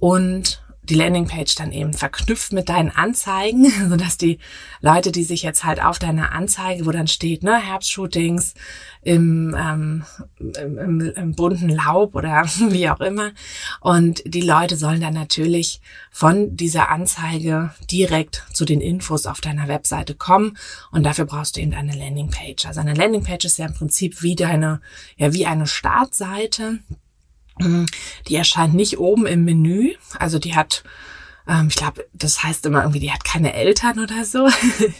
und 0.00 0.61
die 0.84 0.94
Landingpage 0.94 1.54
dann 1.54 1.70
eben 1.70 1.92
verknüpft 1.92 2.52
mit 2.52 2.68
deinen 2.68 2.90
Anzeigen, 2.90 3.70
sodass 3.88 4.16
die 4.16 4.38
Leute, 4.80 5.12
die 5.12 5.24
sich 5.24 5.42
jetzt 5.42 5.64
halt 5.64 5.82
auf 5.82 5.98
deiner 5.98 6.32
Anzeige, 6.32 6.86
wo 6.86 6.90
dann 6.90 7.06
steht, 7.06 7.42
ne, 7.42 7.56
Herbstshootings 7.56 8.54
im, 9.02 9.56
ähm, 9.58 10.04
im, 10.38 10.78
im, 10.78 11.00
im 11.00 11.34
bunten 11.34 11.68
Laub 11.68 12.14
oder 12.14 12.44
wie 12.68 12.88
auch 12.88 13.00
immer, 13.00 13.32
und 13.80 14.22
die 14.24 14.40
Leute 14.40 14.76
sollen 14.76 15.00
dann 15.00 15.14
natürlich 15.14 15.80
von 16.10 16.56
dieser 16.56 16.90
Anzeige 16.90 17.74
direkt 17.90 18.44
zu 18.52 18.64
den 18.64 18.80
Infos 18.80 19.26
auf 19.26 19.40
deiner 19.40 19.68
Webseite 19.68 20.14
kommen. 20.14 20.56
Und 20.90 21.04
dafür 21.04 21.24
brauchst 21.24 21.56
du 21.56 21.60
eben 21.60 21.74
eine 21.74 21.96
Landingpage. 21.96 22.66
Also 22.66 22.80
eine 22.80 22.94
Landingpage 22.94 23.44
ist 23.44 23.58
ja 23.58 23.66
im 23.66 23.74
Prinzip 23.74 24.22
wie 24.22 24.34
deine, 24.34 24.80
ja, 25.16 25.32
wie 25.32 25.46
eine 25.46 25.66
Startseite, 25.66 26.80
die 27.58 28.36
erscheint 28.36 28.74
nicht 28.74 28.98
oben 28.98 29.26
im 29.26 29.44
Menü. 29.44 29.94
Also 30.18 30.38
die 30.38 30.54
hat, 30.54 30.84
ähm, 31.46 31.68
ich 31.68 31.76
glaube, 31.76 32.06
das 32.12 32.42
heißt 32.42 32.64
immer 32.66 32.80
irgendwie, 32.80 33.00
die 33.00 33.12
hat 33.12 33.24
keine 33.24 33.54
Eltern 33.54 33.98
oder 33.98 34.24
so. 34.24 34.48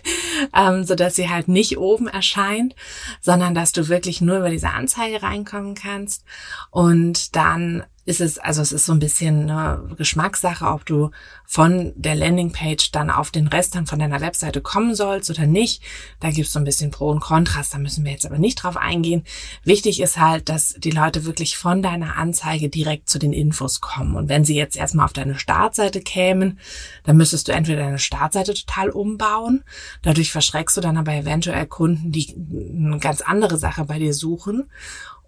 ähm, 0.54 0.84
so 0.84 0.94
dass 0.94 1.16
sie 1.16 1.30
halt 1.30 1.48
nicht 1.48 1.78
oben 1.78 2.08
erscheint, 2.08 2.74
sondern 3.20 3.54
dass 3.54 3.72
du 3.72 3.88
wirklich 3.88 4.20
nur 4.20 4.38
über 4.38 4.50
diese 4.50 4.70
Anzeige 4.70 5.22
reinkommen 5.22 5.74
kannst 5.74 6.24
und 6.70 7.36
dann 7.36 7.84
ist 8.04 8.20
es, 8.20 8.38
also 8.38 8.62
es 8.62 8.72
ist 8.72 8.86
so 8.86 8.92
ein 8.92 8.98
bisschen 8.98 9.48
eine 9.48 9.94
Geschmackssache, 9.96 10.66
ob 10.66 10.84
du 10.84 11.10
von 11.46 11.92
der 11.94 12.16
Landingpage 12.16 12.90
dann 12.90 13.10
auf 13.10 13.30
den 13.30 13.46
Rest 13.46 13.76
dann 13.76 13.86
von 13.86 14.00
deiner 14.00 14.20
Webseite 14.20 14.60
kommen 14.60 14.96
sollst 14.96 15.30
oder 15.30 15.46
nicht. 15.46 15.82
Da 16.18 16.30
gibt 16.30 16.48
es 16.48 16.52
so 16.52 16.58
ein 16.58 16.64
bisschen 16.64 16.90
Pro 16.90 17.10
und 17.10 17.20
Kontras, 17.20 17.70
da 17.70 17.78
müssen 17.78 18.04
wir 18.04 18.10
jetzt 18.10 18.26
aber 18.26 18.38
nicht 18.38 18.56
drauf 18.56 18.76
eingehen. 18.76 19.22
Wichtig 19.62 20.00
ist 20.00 20.18
halt, 20.18 20.48
dass 20.48 20.74
die 20.78 20.90
Leute 20.90 21.24
wirklich 21.24 21.56
von 21.56 21.80
deiner 21.80 22.16
Anzeige 22.16 22.68
direkt 22.68 23.08
zu 23.08 23.20
den 23.20 23.32
Infos 23.32 23.80
kommen. 23.80 24.16
Und 24.16 24.28
wenn 24.28 24.44
sie 24.44 24.56
jetzt 24.56 24.76
erstmal 24.76 25.04
auf 25.04 25.12
deine 25.12 25.38
Startseite 25.38 26.00
kämen, 26.00 26.58
dann 27.04 27.16
müsstest 27.16 27.46
du 27.46 27.52
entweder 27.52 27.84
deine 27.84 28.00
Startseite 28.00 28.54
total 28.54 28.90
umbauen. 28.90 29.62
Dadurch 30.02 30.32
verschreckst 30.32 30.76
du 30.76 30.80
dann 30.80 30.96
aber 30.96 31.14
eventuell 31.14 31.66
Kunden, 31.66 32.10
die 32.10 32.34
eine 32.34 32.98
ganz 32.98 33.20
andere 33.20 33.58
Sache 33.58 33.84
bei 33.84 34.00
dir 34.00 34.12
suchen. 34.12 34.68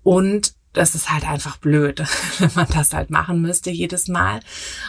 Und 0.02 0.54
das 0.74 0.94
ist 0.94 1.10
halt 1.10 1.26
einfach 1.26 1.56
blöd, 1.56 2.02
wenn 2.38 2.50
man 2.54 2.66
das 2.68 2.92
halt 2.92 3.08
machen 3.08 3.40
müsste 3.40 3.70
jedes 3.70 4.08
Mal. 4.08 4.40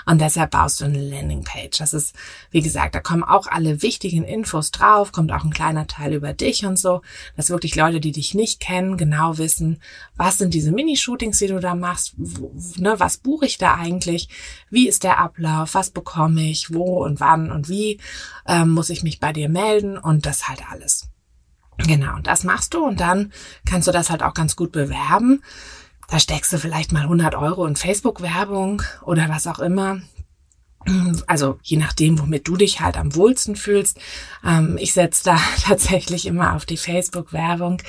Und 0.06 0.20
deshalb 0.20 0.52
baust 0.52 0.82
du 0.82 0.86
eine 0.86 1.02
Landingpage. 1.02 1.78
Das 1.78 1.94
ist, 1.94 2.16
wie 2.52 2.62
gesagt, 2.62 2.96
da 2.96 3.00
kommen 3.00 3.24
auch 3.24 3.48
alle 3.48 3.82
wichtigen 3.82 4.24
Infos 4.24 4.72
drauf, 4.72 5.12
kommt 5.12 5.32
auch 5.32 5.44
ein 5.44 5.54
kleiner 5.54 5.88
Teil 5.88 6.14
über 6.14 6.34
dich 6.34 6.66
und 6.66 6.78
so, 6.78 7.02
dass 7.38 7.50
wirklich 7.50 7.76
Leute, 7.76 8.00
die 8.00 8.12
dich 8.12 8.34
nicht 8.34 8.60
kennen, 8.60 8.98
genau 8.98 9.38
wissen, 9.38 9.80
was 10.18 10.40
sind 10.40 10.54
diese 10.54 10.72
Minishootings, 10.72 11.38
die 11.40 11.48
du 11.48 11.60
da 11.60 11.76
machst, 11.76 12.14
wo, 12.18 12.52
ne, 12.78 13.00
was 13.00 13.18
buche 13.18 13.46
ich 13.46 13.58
da 13.58 13.76
eigentlich, 13.76 14.30
wie 14.70 14.88
ist 14.88 15.04
der 15.04 15.20
Ablauf, 15.20 15.76
was 15.76 15.92
bekomme 15.92 16.50
ich, 16.50 16.74
wo 16.74 17.04
und 17.04 17.20
wann 17.20 17.52
und 17.52 17.70
wie 17.70 18.00
ähm, 18.48 18.70
muss 18.70 18.90
ich 18.90 19.04
mich 19.04 19.20
bei 19.20 19.32
dir 19.34 19.50
melden 19.50 19.98
und 19.98 20.26
das 20.26 20.48
halt 20.48 20.62
alles. 20.70 21.10
Genau, 21.78 22.16
und 22.16 22.28
das 22.28 22.44
machst 22.44 22.74
du 22.74 22.86
und 22.86 23.00
dann 23.00 23.32
kannst 23.66 23.88
du 23.88 23.92
das 23.92 24.10
halt 24.10 24.24
auch 24.24 24.34
ganz 24.34 24.56
gut 24.56 24.72
bewerben. 24.72 25.42
Da 26.08 26.20
steckst 26.20 26.54
du 26.54 26.58
vielleicht 26.58 26.92
mal 26.92 27.04
100 27.04 27.36
Euro 27.36 27.66
in 27.66 27.76
Facebook-Werbung 27.76 28.82
oder 29.04 29.28
was 29.30 29.48
auch 29.48 29.60
immer. 29.60 30.02
Also 31.26 31.58
je 31.64 31.78
nachdem, 31.78 32.20
womit 32.20 32.48
du 32.48 32.58
dich 32.58 32.80
halt 32.80 32.96
am 32.96 33.16
wohlsten 33.16 33.56
fühlst. 33.56 34.00
Ähm, 34.46 34.78
ich 34.80 34.94
setze 34.94 35.24
da 35.24 35.40
tatsächlich 35.64 36.28
immer 36.28 36.54
auf 36.54 36.66
die 36.66 36.78
Facebook-Werbung. 36.78 37.82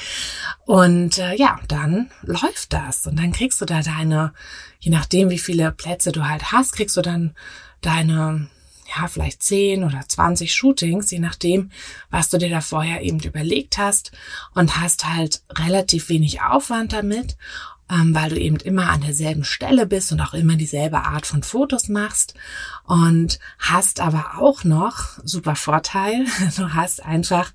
Und 0.65 1.19
äh, 1.19 1.35
ja, 1.35 1.61
dann 1.69 2.11
läuft 2.23 2.73
das. 2.73 3.07
Und 3.07 3.19
dann 3.19 3.33
kriegst 3.33 3.61
du 3.61 3.67
da 3.67 3.83
deine, 3.83 4.33
je 4.81 4.91
nachdem, 4.91 5.29
wie 5.29 5.39
viele 5.39 5.73
Plätze 5.73 6.11
du 6.11 6.27
halt 6.27 6.53
hast, 6.53 6.73
kriegst 6.73 6.97
du 6.97 7.03
dann 7.03 7.35
deine 7.83 8.49
ja, 8.95 9.09
vielleicht 9.09 9.43
10 9.43 9.85
oder 9.85 10.03
20 10.07 10.55
Shootings, 10.55 11.11
je 11.11 11.19
nachdem, 11.19 11.71
was 12.11 12.29
du 12.29 12.39
dir 12.39 12.51
da 12.51 12.61
vorher 12.61 13.03
eben 13.03 13.21
überlegt 13.21 13.79
hast. 13.79 14.13
Und 14.55 14.79
hast 14.79 15.07
halt 15.07 15.43
relativ 15.59 16.09
wenig 16.09 16.43
Aufwand 16.43 16.93
damit, 16.93 17.37
ähm, 17.89 18.15
weil 18.15 18.31
du 18.31 18.41
eben 18.41 18.57
immer 18.57 18.89
an 18.89 19.01
derselben 19.01 19.45
Stelle 19.45 19.87
bist 19.87 20.11
und 20.11 20.21
auch 20.21 20.35
immer 20.35 20.57
dieselbe 20.57 21.05
Art 21.05 21.27
von 21.27 21.43
Fotos 21.43 21.89
machst. 21.89 22.35
Und 22.85 23.39
hast 23.59 24.01
aber 24.01 24.39
auch 24.39 24.65
noch, 24.65 25.19
super 25.25 25.57
Vorteil, 25.57 26.25
du 26.57 26.75
hast 26.75 27.05
einfach 27.05 27.53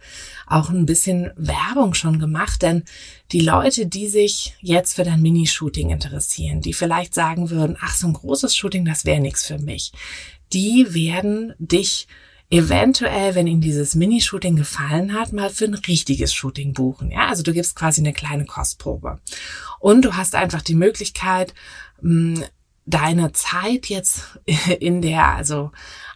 auch 0.47 0.69
ein 0.69 0.85
bisschen 0.85 1.31
Werbung 1.35 1.93
schon 1.93 2.19
gemacht, 2.19 2.61
denn 2.61 2.83
die 3.31 3.41
Leute, 3.41 3.87
die 3.87 4.07
sich 4.07 4.55
jetzt 4.59 4.95
für 4.95 5.03
dein 5.03 5.21
Minishooting 5.21 5.89
interessieren, 5.89 6.61
die 6.61 6.73
vielleicht 6.73 7.13
sagen 7.13 7.49
würden, 7.49 7.77
ach, 7.79 7.95
so 7.95 8.07
ein 8.07 8.13
großes 8.13 8.55
Shooting, 8.55 8.85
das 8.85 9.05
wäre 9.05 9.21
nichts 9.21 9.45
für 9.45 9.57
mich, 9.57 9.93
die 10.53 10.93
werden 10.93 11.53
dich 11.59 12.07
eventuell, 12.49 13.33
wenn 13.33 13.47
ihnen 13.47 13.61
dieses 13.61 13.95
Minishooting 13.95 14.57
gefallen 14.57 15.13
hat, 15.13 15.31
mal 15.31 15.49
für 15.49 15.65
ein 15.65 15.73
richtiges 15.73 16.33
Shooting 16.33 16.73
buchen. 16.73 17.09
Ja, 17.09 17.27
also 17.29 17.43
du 17.43 17.53
gibst 17.53 17.75
quasi 17.75 18.01
eine 18.01 18.13
kleine 18.13 18.45
Kostprobe. 18.45 19.19
Und 19.79 20.03
du 20.03 20.15
hast 20.15 20.35
einfach 20.35 20.61
die 20.61 20.75
Möglichkeit, 20.75 21.53
hm, 22.01 22.43
deine 22.85 23.31
Zeit 23.31 23.87
jetzt 23.87 24.39
in 24.79 25.01
der, 25.01 25.27
also 25.27 25.71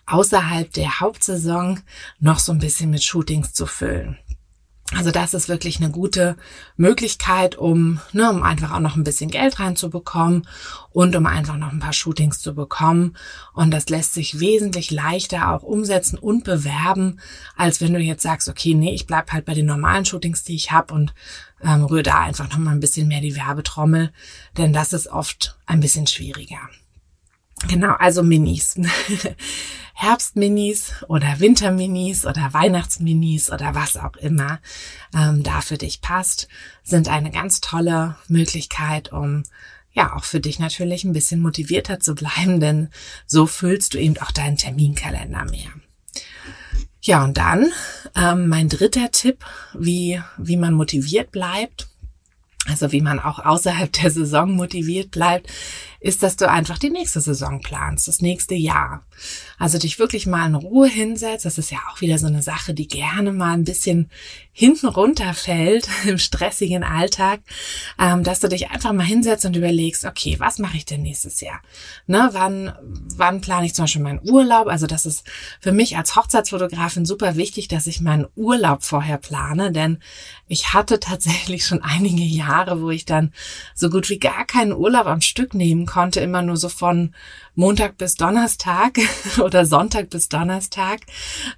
außerhalb 0.06 0.71
der 0.74 1.00
Hauptsaison 1.00 1.80
noch 2.19 2.39
so 2.39 2.52
ein 2.52 2.60
bisschen 2.60 2.91
mit 2.91 3.04
Shootings 3.04 3.54
zu 3.54 3.65
füllen. 3.65 4.17
Also 4.93 5.10
das 5.10 5.34
ist 5.34 5.50
wirklich 5.50 5.78
eine 5.78 5.89
gute 5.89 6.38
Möglichkeit, 6.78 7.58
um, 7.58 8.00
ne, 8.13 8.30
um 8.30 8.43
einfach 8.43 8.71
auch 8.71 8.80
noch 8.80 8.95
ein 8.95 9.04
bisschen 9.04 9.32
Geld 9.32 9.60
reinzubekommen 9.60 10.48
und 10.91 11.15
um 11.15 11.26
einfach 11.26 11.58
noch 11.58 11.71
ein 11.71 11.80
paar 11.80 11.91
Shootings 11.91 12.39
zu 12.39 12.54
bekommen. 12.54 13.17
Und 13.54 13.71
das 13.71 13.89
lässt 13.89 14.13
sich 14.13 14.39
wesentlich 14.39 14.91
leichter 14.91 15.52
auch 15.52 15.63
umsetzen 15.63 16.19
und 16.19 16.43
bewerben, 16.43 17.19
als 17.58 17.82
wenn 17.82 17.93
du 17.93 18.00
jetzt 18.00 18.21
sagst, 18.21 18.48
okay, 18.48 18.76
nee, 18.76 18.93
ich 18.93 19.08
bleib 19.08 19.32
halt 19.32 19.45
bei 19.45 19.56
den 19.56 19.65
normalen 19.65 20.06
Shootings, 20.06 20.43
die 20.43 20.56
ich 20.56 20.71
habe 20.71 20.93
und 20.93 21.15
ähm, 21.63 21.86
rühre 21.86 22.04
da 22.04 22.19
einfach 22.19 22.50
noch 22.52 22.60
mal 22.60 22.71
ein 22.71 22.80
bisschen 22.80 23.08
mehr 23.08 23.21
die 23.21 23.36
Werbetrommel, 23.36 24.13
denn 24.56 24.71
das 24.71 24.93
ist 24.93 25.08
oft 25.08 25.58
ein 25.65 25.80
bisschen 25.80 26.06
schwieriger. 26.06 26.60
Genau, 27.68 27.94
also 27.94 28.22
Minis. 28.22 28.76
Herbstminis 29.98 30.91
oder 31.08 31.39
Winterminis 31.39 32.26
oder 32.26 32.54
Weihnachtsminis 32.54 33.50
oder 33.50 33.76
was 33.76 33.96
auch 33.96 34.18
immer 34.18 34.60
ähm, 35.15 35.41
da 35.41 35.62
für 35.62 35.78
dich 35.78 36.02
passt, 36.02 36.50
sind 36.84 37.08
eine 37.08 37.32
ganz 37.32 37.62
tolle 37.62 38.18
Möglichkeit, 38.28 39.13
um 39.13 39.44
ja 39.94 40.13
auch 40.13 40.26
für 40.26 40.41
dich 40.41 40.60
natürlich 40.60 41.06
ein 41.06 41.13
bisschen 41.13 41.39
motivierter 41.39 42.02
zu 42.02 42.13
bleiben, 42.13 42.60
denn 42.60 42.89
so 43.26 43.48
füllst 43.48 43.94
du 43.94 43.98
eben 43.98 44.18
auch 44.18 44.32
deinen 44.32 44.58
Terminkalender 44.58 45.46
mehr. 45.46 45.70
Ja, 47.02 47.24
und 47.24 47.38
dann 47.38 47.72
ähm, 48.15 48.48
mein 48.48 48.68
dritter 48.68 49.12
Tipp, 49.12 49.46
wie, 49.74 50.22
wie 50.38 50.58
man 50.58 50.74
motiviert 50.74 51.32
bleibt, 51.32 51.88
also 52.68 52.91
wie 52.91 53.02
man 53.02 53.20
auch 53.20 53.39
außerhalb 53.39 53.94
der 53.94 54.12
Saison 54.12 54.52
motiviert 54.52 55.12
bleibt, 55.12 55.52
ist, 56.06 56.22
dass 56.22 56.36
du 56.36 56.48
einfach 56.48 56.78
die 56.78 56.91
nächste 56.91 57.20
Saison 57.20 57.62
planst, 57.62 58.08
das 58.08 58.22
nächste 58.22 58.54
Jahr. 58.54 59.04
Also 59.58 59.80
dich 59.80 59.98
wirklich 59.98 60.28
mal 60.28 60.46
in 60.46 60.54
Ruhe 60.54 60.88
hinsetzt. 60.88 61.46
Das 61.46 61.58
ist 61.58 61.72
ja 61.72 61.80
auch 61.89 62.00
wieder 62.00 62.20
so 62.20 62.28
eine 62.28 62.44
Sache, 62.44 62.76
die 62.76 62.88
gerne 62.88 63.32
mal 63.32 63.54
ein 63.54 63.63
bisschen 63.63 64.12
hinten 64.52 64.86
runterfällt 64.86 65.88
im 66.06 66.20
stressigen 66.20 66.84
Alltag, 66.84 67.41
ähm, 68.00 68.24
dass 68.24 68.39
du 68.39 68.48
dich 68.48 68.70
einfach 68.70 68.94
mal 68.94 69.04
hinsetzt 69.04 69.46
und 69.46 69.56
überlegst, 69.56 70.06
okay, 70.06 70.36
was 70.38 70.60
mache 70.60 70.78
ich 70.78 70.86
denn 70.86 71.02
nächstes 71.02 71.41
Jahr? 71.41 71.60
Ne, 72.06 72.30
wann, 72.34 72.74
wann 73.15 73.41
plane 73.41 73.65
ich 73.65 73.74
zum 73.74 73.86
Beispiel 73.86 74.04
meinen 74.04 74.30
Urlaub? 74.30 74.68
Also 74.68 74.86
das 74.86 75.08
ist 75.08 75.24
für 75.60 75.72
mich 75.72 75.98
als 75.98 76.15
Hochzeitsfotografin 76.15 77.08
super 77.08 77.36
wichtig, 77.36 77.68
dass 77.68 77.88
ich 77.88 78.00
meinen 78.00 78.28
Urlaub 78.36 78.84
vorher 78.84 79.18
plane, 79.18 79.72
denn 79.72 79.98
ich 80.48 80.74
hatte 80.76 81.00
tatsächlich 81.00 81.65
schon 81.65 81.82
einige 81.82 82.22
Jahre, 82.22 82.80
wo 82.80 82.91
ich 82.91 83.06
dann 83.06 83.34
so 83.74 83.89
gut 83.89 84.08
wie 84.12 84.20
gar 84.20 84.46
keinen 84.46 84.72
Urlaub 84.72 85.08
am 85.08 85.22
Stück 85.22 85.56
nehmen 85.56 85.88
konnte, 85.88 85.94
immer 86.21 86.41
nur 86.41 86.58
so 86.58 86.69
von 86.69 87.13
Montag 87.55 87.97
bis 87.97 88.15
Donnerstag 88.15 88.97
oder 89.39 89.65
Sonntag 89.65 90.10
bis 90.10 90.29
Donnerstag, 90.29 91.01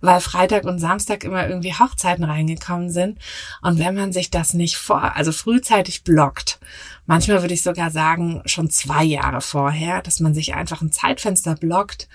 weil 0.01 0.21
Freitag 0.21 0.63
und 0.65 0.79
Samstag 0.79 1.23
immer 1.23 1.47
irgendwie 1.47 1.73
Hochzeiten 1.73 2.23
reingekommen 2.23 2.89
sind. 2.89 3.19
Und 3.61 3.79
wenn 3.79 3.95
man 3.95 4.13
sich 4.13 4.29
das 4.29 4.53
nicht 4.53 4.77
vor, 4.77 5.15
also 5.15 5.31
frühzeitig 5.31 6.03
blockt, 6.03 6.59
manchmal 7.05 7.41
würde 7.41 7.53
ich 7.53 7.63
sogar 7.63 7.91
sagen, 7.91 8.41
schon 8.45 8.69
zwei 8.69 9.03
Jahre 9.03 9.41
vorher, 9.41 10.01
dass 10.01 10.19
man 10.19 10.33
sich 10.33 10.53
einfach 10.53 10.81
ein 10.81 10.91
Zeitfenster 10.91 11.55
blockt, 11.55 12.07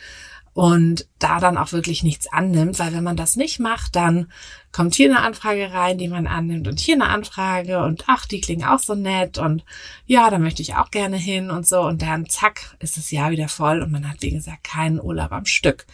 und 0.55 1.07
da 1.19 1.41
dann 1.41 1.57
auch 1.57 1.73
wirklich 1.73 2.03
nichts 2.03 2.31
annimmt, 2.31 2.79
weil 2.79 2.93
wenn 2.93 3.05
man 3.05 3.17
das 3.17 3.37
nicht 3.37 3.59
macht, 3.59 3.97
dann 3.97 4.31
kommt 4.71 4.95
hier 4.95 5.09
eine 5.09 5.21
Anfrage 5.21 5.73
rein, 5.73 5.97
die 5.97 6.09
man 6.09 6.27
annimmt 6.27 6.69
und 6.69 6.79
hier 6.79 6.95
eine 6.95 7.09
Anfrage 7.09 7.83
und 7.83 8.05
ach, 8.07 8.27
die 8.27 8.41
klingen 8.41 8.65
auch 8.65 8.79
so 8.79 8.95
nett 8.95 9.39
und 9.39 9.65
ja, 10.07 10.29
da 10.29 10.39
möchte 10.39 10.61
ich 10.61 10.75
auch 10.75 10.91
gerne 10.91 11.17
hin 11.17 11.51
und 11.51 11.67
so 11.67 11.81
und 11.81 12.03
dann 12.03 12.29
zack, 12.29 12.77
ist 12.81 12.99
das 12.99 13.11
Jahr 13.11 13.31
wieder 13.31 13.49
voll 13.49 13.81
und 13.81 13.93
man 13.93 14.09
hat, 14.09 14.21
wie 14.21 14.31
gesagt, 14.31 14.65
keinen 14.65 15.01
Urlaub 15.01 15.33
am 15.33 15.47
Stück, 15.47 15.87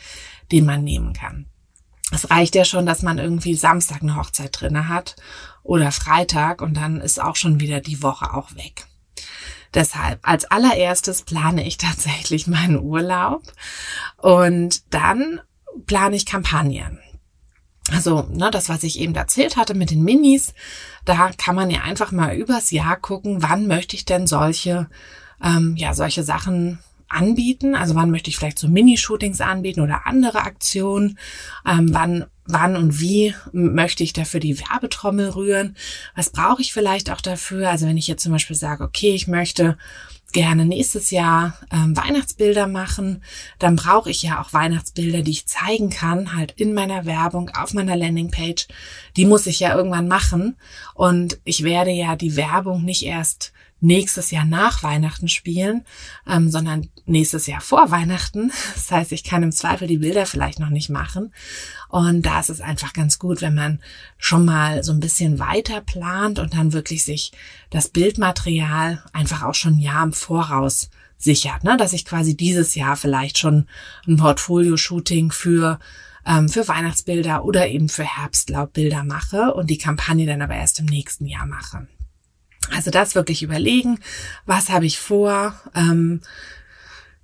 den 0.51 0.64
man 0.64 0.83
nehmen 0.83 1.12
kann. 1.12 1.47
Es 2.11 2.31
reicht 2.31 2.55
ja 2.55 2.64
schon, 2.64 2.87
dass 2.87 3.03
man 3.03 3.18
irgendwie 3.18 3.55
Samstag 3.55 4.03
eine 4.03 4.16
Hochzeit 4.16 4.61
drinne 4.61 4.88
hat 4.88 5.14
oder 5.62 5.92
Freitag 5.92 6.62
und 6.62 6.75
dann 6.75 7.01
ist 7.01 7.21
auch 7.23 7.37
schon 7.37 7.61
wieder 7.61 7.81
die 7.81 8.03
Woche 8.03 8.35
auch 8.35 8.55
weg. 8.57 8.88
Deshalb, 9.74 10.20
als 10.22 10.44
allererstes 10.46 11.22
plane 11.22 11.66
ich 11.66 11.76
tatsächlich 11.78 12.46
meinen 12.46 12.78
Urlaub 12.78 13.42
und 14.16 14.92
dann 14.94 15.40
plane 15.87 16.16
ich 16.16 16.26
Kampagnen. 16.26 16.98
Also, 17.90 18.22
ne, 18.31 18.50
das, 18.50 18.68
was 18.68 18.83
ich 18.83 18.98
eben 18.98 19.14
erzählt 19.14 19.57
hatte 19.57 19.74
mit 19.74 19.90
den 19.90 20.02
Minis, 20.02 20.52
da 21.07 21.31
kann 21.38 21.54
man 21.54 21.70
ja 21.70 21.83
einfach 21.83 22.12
mal 22.12 22.35
übers 22.35 22.70
Jahr 22.70 22.96
gucken, 22.96 23.42
wann 23.42 23.66
möchte 23.66 23.96
ich 23.96 24.04
denn 24.04 24.26
solche, 24.26 24.90
ähm, 25.42 25.74
ja, 25.76 25.94
solche 25.94 26.22
Sachen 26.22 26.81
anbieten? 27.09 27.75
Also 27.75 27.94
wann 27.94 28.11
möchte 28.11 28.31
ich 28.31 28.37
vielleicht 28.37 28.59
so 28.59 28.68
Minishootings 28.68 29.40
anbieten 29.40 29.81
oder 29.81 30.07
andere 30.07 30.42
Aktionen? 30.42 31.18
Ähm, 31.66 31.92
wann, 31.92 32.27
wann 32.44 32.77
und 32.77 33.01
wie 33.01 33.35
möchte 33.53 34.03
ich 34.05 34.12
dafür 34.12 34.40
die 34.40 34.59
Werbetrommel 34.59 35.31
rühren? 35.31 35.77
Was 36.14 36.31
brauche 36.31 36.62
ich 36.62 36.73
vielleicht 36.73 37.11
auch 37.11 37.21
dafür? 37.21 37.71
Also 37.71 37.87
wenn 37.87 37.97
ich 37.97 38.09
jetzt 38.09 38.23
zum 38.23 38.33
Beispiel 38.33 38.57
sage, 38.57 38.85
okay, 38.85 39.11
ich 39.11 39.29
möchte 39.29 39.77
gerne 40.33 40.66
nächstes 40.66 41.11
Jahr 41.11 41.59
ähm, 41.73 41.97
Weihnachtsbilder 41.97 42.66
machen, 42.66 43.23
dann 43.59 43.77
brauche 43.77 44.11
ich 44.11 44.23
ja 44.23 44.42
auch 44.42 44.53
Weihnachtsbilder, 44.53 45.23
die 45.23 45.31
ich 45.31 45.47
zeigen 45.47 45.90
kann, 45.90 46.37
halt 46.37 46.53
in 46.53 46.75
meiner 46.75 47.07
Werbung, 47.07 47.51
auf 47.51 47.73
meiner 47.73 47.97
Landingpage. 47.97 48.68
Die 49.16 49.25
muss 49.25 49.47
ich 49.47 49.61
ja 49.61 49.75
irgendwann 49.75 50.09
machen. 50.09 50.57
Und 50.94 51.38
ich 51.44 51.64
werde 51.64 51.92
ja 51.92 52.14
die 52.16 52.37
Werbung 52.37 52.85
nicht 52.85 53.05
erst 53.05 53.53
nächstes 53.80 54.30
Jahr 54.30 54.44
nach 54.44 54.82
Weihnachten 54.82 55.28
spielen, 55.28 55.84
ähm, 56.26 56.50
sondern 56.50 56.88
nächstes 57.06 57.46
Jahr 57.46 57.60
vor 57.60 57.90
Weihnachten. 57.90 58.52
Das 58.74 58.90
heißt, 58.90 59.12
ich 59.12 59.24
kann 59.24 59.42
im 59.42 59.52
Zweifel 59.52 59.86
die 59.86 59.98
Bilder 59.98 60.24
vielleicht 60.24 60.60
noch 60.60 60.70
nicht 60.70 60.88
machen. 60.88 61.32
Und 61.88 62.22
da 62.22 62.40
ist 62.40 62.48
es 62.48 62.60
einfach 62.60 62.92
ganz 62.92 63.18
gut, 63.18 63.42
wenn 63.42 63.54
man 63.54 63.80
schon 64.16 64.44
mal 64.44 64.82
so 64.82 64.92
ein 64.92 65.00
bisschen 65.00 65.38
weiter 65.38 65.80
plant 65.80 66.38
und 66.38 66.54
dann 66.54 66.72
wirklich 66.72 67.04
sich 67.04 67.32
das 67.70 67.88
Bildmaterial 67.88 69.04
einfach 69.12 69.42
auch 69.42 69.54
schon 69.54 69.74
ein 69.74 69.80
Jahr 69.80 70.04
im 70.04 70.12
Voraus 70.12 70.90
sichert, 71.18 71.64
ne? 71.64 71.76
dass 71.76 71.92
ich 71.92 72.04
quasi 72.04 72.36
dieses 72.36 72.74
Jahr 72.74 72.96
vielleicht 72.96 73.38
schon 73.38 73.66
ein 74.06 74.16
Portfolio-Shooting 74.16 75.32
für 75.32 75.78
ähm, 76.24 76.48
für 76.48 76.68
Weihnachtsbilder 76.68 77.44
oder 77.44 77.68
eben 77.68 77.88
für 77.88 78.04
Herbstlaubbilder 78.04 79.02
mache 79.02 79.52
und 79.54 79.68
die 79.68 79.78
Kampagne 79.78 80.26
dann 80.26 80.42
aber 80.42 80.54
erst 80.54 80.78
im 80.78 80.86
nächsten 80.86 81.26
Jahr 81.26 81.46
mache. 81.46 81.88
Also 82.74 82.90
das 82.90 83.14
wirklich 83.14 83.42
überlegen, 83.42 84.00
was 84.46 84.68
habe 84.68 84.87
ich 84.87 84.98
vor, 84.98 85.54
ähm, 85.74 86.20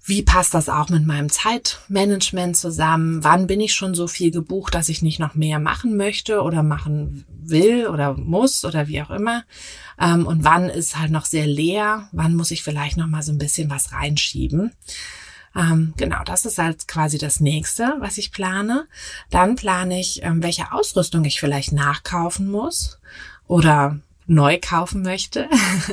wie 0.06 0.22
passt 0.22 0.52
das 0.52 0.68
auch 0.68 0.90
mit 0.90 1.06
meinem 1.06 1.30
Zeitmanagement 1.30 2.56
zusammen? 2.56 3.24
Wann 3.24 3.46
bin 3.46 3.60
ich 3.60 3.72
schon 3.72 3.94
so 3.94 4.06
viel 4.06 4.30
gebucht, 4.30 4.74
dass 4.74 4.90
ich 4.90 5.00
nicht 5.00 5.18
noch 5.18 5.34
mehr 5.34 5.58
machen 5.58 5.96
möchte 5.96 6.42
oder 6.42 6.62
machen 6.62 7.24
will 7.28 7.86
oder 7.86 8.14
muss 8.14 8.66
oder 8.66 8.86
wie 8.86 9.00
auch 9.00 9.10
immer? 9.10 9.44
Ähm, 9.98 10.26
und 10.26 10.44
wann 10.44 10.68
ist 10.68 10.98
halt 10.98 11.10
noch 11.10 11.24
sehr 11.24 11.46
leer? 11.46 12.08
Wann 12.12 12.36
muss 12.36 12.50
ich 12.50 12.62
vielleicht 12.62 12.98
noch 12.98 13.06
mal 13.06 13.22
so 13.22 13.32
ein 13.32 13.38
bisschen 13.38 13.70
was 13.70 13.92
reinschieben? 13.92 14.72
Ähm, 15.56 15.94
genau, 15.96 16.22
das 16.24 16.44
ist 16.44 16.58
halt 16.58 16.86
quasi 16.86 17.16
das 17.16 17.40
nächste, 17.40 17.94
was 18.00 18.18
ich 18.18 18.32
plane. 18.32 18.86
Dann 19.30 19.56
plane 19.56 20.00
ich, 20.00 20.22
ähm, 20.22 20.42
welche 20.42 20.72
Ausrüstung 20.72 21.24
ich 21.24 21.40
vielleicht 21.40 21.72
nachkaufen 21.72 22.50
muss 22.50 22.98
oder 23.46 24.00
neu 24.26 24.58
kaufen 24.60 25.02
möchte. 25.02 25.48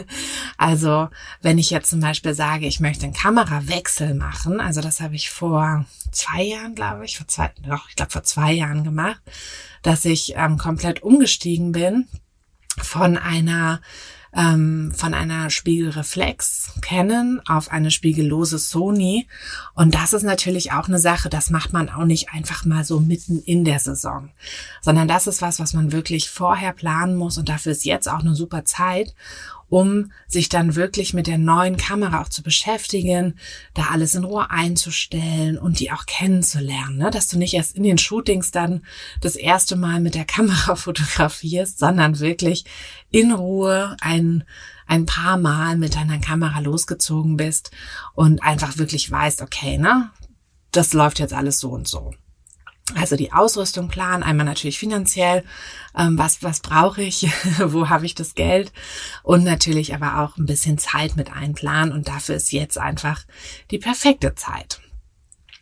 also 0.58 1.10
wenn 1.42 1.58
ich 1.58 1.70
jetzt 1.70 1.90
zum 1.90 2.00
Beispiel 2.00 2.34
sage, 2.34 2.66
ich 2.66 2.80
möchte 2.80 3.06
einen 3.06 3.14
Kamerawechsel 3.14 4.14
machen, 4.14 4.60
also 4.60 4.82
das 4.82 5.02
habe 5.02 5.16
ich 5.16 5.30
vor 5.30 5.86
zwei 6.12 6.44
Jahren, 6.44 6.76
glaube 6.76 7.06
ich, 7.06 7.18
vor 7.18 7.28
zwei, 7.28 7.52
doch, 7.66 7.90
ich 7.90 7.96
glaube 7.96 8.12
vor 8.12 8.24
zwei 8.24 8.54
Jahren 8.54 8.84
gemacht, 8.84 9.22
dass 9.82 10.06
ich 10.06 10.34
ähm, 10.36 10.58
komplett 10.58 11.04
umgestiegen 11.04 11.72
bin 11.72 12.08
von 12.78 13.18
einer 13.18 13.82
ähm, 14.36 14.94
von 14.96 15.14
einer 15.14 15.50
Spiegelreflex 15.50 16.74
Canon 16.82 17.42
auf 17.46 17.72
eine 17.72 17.92
spiegellose 17.92 18.60
Sony. 18.60 19.28
Und 19.74 19.94
das 19.94 20.14
ist 20.14 20.24
natürlich 20.24 20.72
auch 20.72 20.88
eine 20.88 21.00
Sache, 21.00 21.30
das 21.30 21.50
macht 21.50 21.74
man 21.74 21.90
auch 21.90 22.06
nicht 22.06 22.30
einfach 22.34 22.66
mal 22.66 22.84
so 22.84 23.00
mitten 23.00 23.40
in 23.40 23.66
der 23.66 23.80
Saison, 23.80 24.30
sondern 24.82 25.08
das 25.08 25.28
ist 25.28 25.42
was, 25.42 25.60
was 25.60 25.74
man 25.74 25.92
wirklich 25.92 26.30
vorher 26.30 26.74
planen 26.74 27.16
muss 27.16 27.38
und 27.38 27.50
dafür 27.50 27.74
ist 27.74 27.86
jetzt 27.86 28.08
auch 28.08 28.20
eine 28.20 28.36
super 28.36 28.66
Zeit 28.66 29.14
um 29.72 30.12
sich 30.28 30.50
dann 30.50 30.76
wirklich 30.76 31.14
mit 31.14 31.28
der 31.28 31.38
neuen 31.38 31.78
Kamera 31.78 32.22
auch 32.22 32.28
zu 32.28 32.44
beschäftigen, 32.44 33.40
da 33.74 33.84
alles 33.92 34.16
in 34.16 34.26
Ruhe 34.26 34.52
einzustellen 34.52 35.58
und 35.58 35.80
die 35.80 35.94
auch 35.94 36.06
kennenzulernen, 36.06 36.98
ne? 36.98 37.10
dass 37.10 37.30
du 37.30 37.38
nicht 37.38 37.54
erst 37.54 37.78
in 37.78 37.84
den 37.84 37.98
Shootings 37.98 38.52
dann 38.52 38.86
das 39.22 39.38
erste 39.38 39.78
Mal 39.78 40.02
mit 40.02 40.14
der 40.14 40.26
Kamera 40.36 40.76
fotografierst, 40.76 41.80
sondern 41.80 42.20
wirklich 42.20 42.66
in 43.12 43.32
Ruhe 43.32 43.96
ein 44.02 44.44
ein 44.88 45.06
paar 45.06 45.38
Mal 45.38 45.78
mit 45.78 45.96
deiner 45.96 46.20
Kamera 46.20 46.60
losgezogen 46.60 47.38
bist 47.38 47.72
und 48.14 48.44
einfach 48.44 48.78
wirklich 48.78 49.10
weißt, 49.10 49.42
okay, 49.42 49.78
ne, 49.78 50.10
das 50.74 50.92
läuft 50.92 51.20
jetzt 51.20 51.34
alles 51.34 51.62
so 51.62 51.70
und 51.70 51.88
so. 51.88 52.14
Also 52.96 53.16
die 53.16 53.32
Ausrüstung 53.32 53.88
planen, 53.88 54.24
einmal 54.24 54.46
natürlich 54.46 54.80
finanziell, 54.80 55.44
ähm, 55.98 56.18
was, 56.18 56.44
was 56.44 56.60
brauche 56.60 57.02
ich, 57.02 57.28
wo 57.60 57.90
habe 57.90 58.06
ich 58.06 58.16
das 58.16 58.36
Geld 58.36 58.72
und 59.24 59.44
natürlich 59.44 59.94
aber 59.94 60.20
auch 60.20 60.38
ein 60.38 60.46
bisschen 60.46 60.78
Zeit 60.78 61.16
mit 61.16 61.32
einplanen 61.32 61.94
und 61.94 62.08
dafür 62.08 62.36
ist 62.36 62.52
jetzt 62.52 62.78
einfach 62.78 63.24
die 63.72 63.80
perfekte 63.80 64.36
Zeit. 64.36 64.82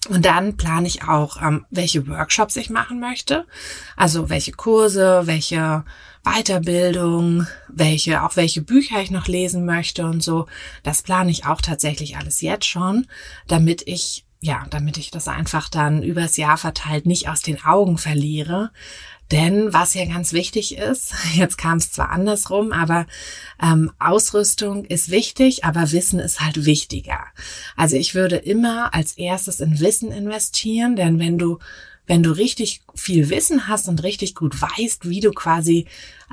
Und 0.08 0.26
dann 0.26 0.56
plane 0.56 0.88
ich 0.88 1.04
auch, 1.04 1.42
ähm, 1.42 1.66
welche 1.70 2.08
Workshops 2.08 2.56
ich 2.56 2.70
machen 2.70 3.00
möchte, 3.00 3.46
also 3.98 4.30
welche 4.30 4.54
Kurse, 4.54 5.24
welche 5.26 5.84
Weiterbildung, 6.24 7.48
welche, 7.68 8.24
auch 8.24 8.36
welche 8.36 8.62
Bücher 8.62 9.02
ich 9.02 9.12
noch 9.12 9.28
lesen 9.28 9.66
möchte 9.66 10.06
und 10.06 10.24
so. 10.24 10.48
Das 10.84 11.02
plane 11.02 11.32
ich 11.32 11.46
auch 11.46 11.62
tatsächlich 11.62 12.18
alles 12.18 12.42
jetzt 12.42 12.66
schon, 12.66 13.08
damit 13.48 13.84
ich 13.88 14.26
ja, 14.42 14.66
damit 14.70 14.98
ich 14.98 15.12
das 15.12 15.28
einfach 15.28 15.70
dann 15.70 16.02
übers 16.02 16.38
Jahr 16.38 16.58
verteilt 16.58 17.06
nicht 17.06 17.28
aus 17.28 17.42
den 17.42 17.64
Augen 17.64 17.98
verliere. 17.98 18.72
Denn 19.32 19.74
was 19.74 19.94
ja 19.94 20.06
ganz 20.06 20.34
wichtig 20.34 20.76
ist, 20.78 21.14
jetzt 21.34 21.58
kam 21.58 21.78
es 21.78 21.92
zwar 21.92 22.10
andersrum, 22.10 22.72
aber 22.72 23.06
ähm, 23.62 23.92
Ausrüstung 24.00 24.86
ist 24.86 25.12
wichtig, 25.12 25.66
aber 25.66 25.92
Wissen 25.92 26.20
ist 26.20 26.40
halt 26.40 26.66
wichtiger. 26.66 27.26
Also 27.76 27.96
ich 27.96 28.16
würde 28.16 28.38
immer 28.38 28.94
als 28.94 29.14
erstes 29.14 29.60
in 29.60 29.80
Wissen 29.80 30.12
investieren, 30.12 30.96
denn 30.96 31.20
wenn 31.20 31.38
du 31.38 31.60
wenn 32.10 32.24
du 32.24 32.32
richtig 32.32 32.82
viel 32.96 33.30
Wissen 33.30 33.68
hast 33.68 33.88
und 33.88 34.02
richtig 34.02 34.34
gut 34.34 34.60
weißt, 34.60 35.08
wie 35.08 35.20
du 35.20 35.30
quasi 35.30 35.86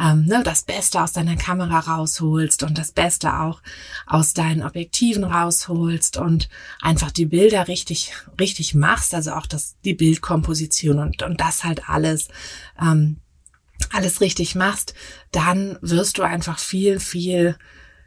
ähm, 0.03 0.25
ne, 0.25 0.41
das 0.43 0.63
Beste 0.63 1.03
aus 1.03 1.13
deiner 1.13 1.37
Kamera 1.37 1.81
rausholst 1.81 2.63
und 2.63 2.79
das 2.79 2.93
Beste 2.93 3.41
auch 3.41 3.61
aus 4.07 4.33
deinen 4.33 4.63
Objektiven 4.63 5.23
rausholst 5.23 6.17
und 6.17 6.49
einfach 6.81 7.11
die 7.11 7.27
Bilder 7.27 7.69
richtig 7.69 8.15
richtig 8.41 8.75
machst, 8.75 9.15
also 9.15 9.33
auch 9.33 9.45
das 9.45 9.77
die 9.85 9.93
Bildkomposition 9.93 10.99
und 10.99 11.23
und 11.23 11.43
das 11.43 11.63
halt 11.63 11.91
alles 11.91 12.29
ähm, 12.81 13.19
alles 13.93 14.23
richtig 14.23 14.55
machst, 14.55 14.95
dann 15.31 15.77
wirst 15.83 16.17
du 16.17 16.23
einfach 16.23 16.59
viel 16.59 17.01
viel 17.01 17.59